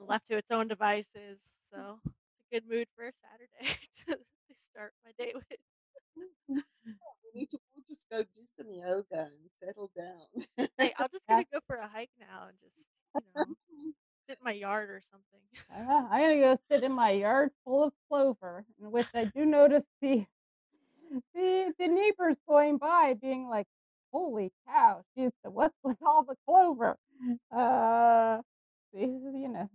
[0.00, 1.38] left to its own devices.
[1.72, 2.14] So it's
[2.50, 3.78] a good mood for a Saturday
[4.08, 4.18] to,
[4.72, 5.44] start my day with.
[6.48, 10.68] We need to we'll just go do some yoga and settle down.
[10.78, 13.54] Hey, I'm just gonna go for a hike now and just, you know,
[14.28, 15.40] sit in my yard or something.
[15.74, 19.46] Uh, I'm gonna go sit in my yard full of clover, in which I do
[19.46, 20.26] notice the
[21.34, 23.66] the the neighbors going by being like,
[24.12, 26.96] "Holy cow, she's the what's with all the clover?"
[27.50, 28.42] Uh,
[29.00, 29.70] you know.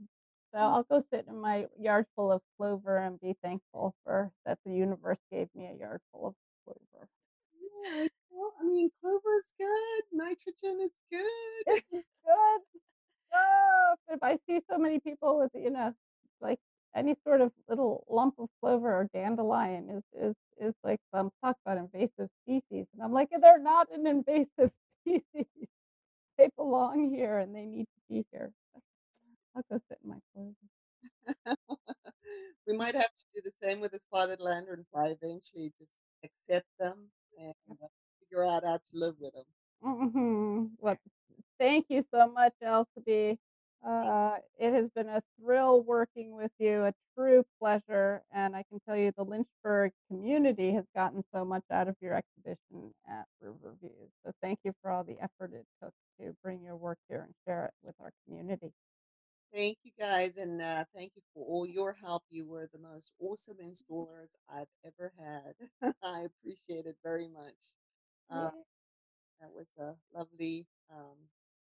[0.54, 4.60] So I'll go sit in my yard full of clover and be thankful for that
[4.66, 7.08] the universe gave me a yard full of clover.
[7.86, 10.04] Yeah, well, I mean, clover's good.
[10.14, 11.26] Nitrogen is good.
[11.68, 11.88] It's
[12.26, 12.62] good.
[13.30, 14.00] stuff.
[14.10, 15.94] If I see so many people with, you know,
[16.42, 16.60] like
[16.96, 21.58] any sort of little lump of clover or dandelion is is is like um talk
[21.66, 22.88] about invasive species.
[22.94, 24.72] And I'm like, they're not an invasive
[25.08, 25.48] species.
[26.38, 28.52] They belong here and they need to be here.
[29.56, 30.56] I'll go sit in my clover.
[32.68, 35.74] we might have to do the same with the spotted lanternfly eventually.
[35.80, 35.92] Just
[36.24, 37.88] accept them and uh,
[38.22, 39.46] figure out how to live with them.
[39.84, 40.98] hmm Well,
[41.60, 42.54] thank you so much.
[42.62, 42.88] Thank
[43.86, 48.80] Uh, it has been a thrill working with you, a true pleasure, and I can
[48.88, 53.58] tell you the Lynchburg community has gotten so much out of your exhibition at River
[53.64, 54.08] Riverview.
[54.26, 57.34] So thank you for all the effort it took to bring your work here and
[57.48, 58.72] share it with our community.
[59.54, 62.24] Thank you guys, and uh, thank you for all your help.
[62.30, 65.54] You were the most awesome installers I've ever had.
[66.04, 67.56] I appreciate it very much.
[68.30, 68.64] Uh, Yeah.
[69.42, 71.18] that was a lovely um,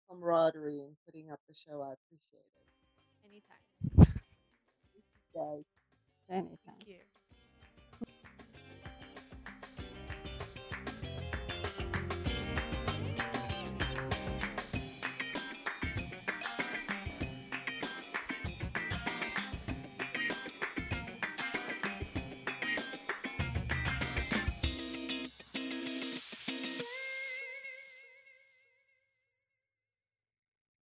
[0.09, 1.81] camaraderie in putting up the show.
[1.81, 2.67] I appreciate it.
[3.25, 3.65] Anytime.
[4.93, 5.65] Thank you guys.
[6.29, 6.57] Anytime.
[6.65, 6.99] Thank you.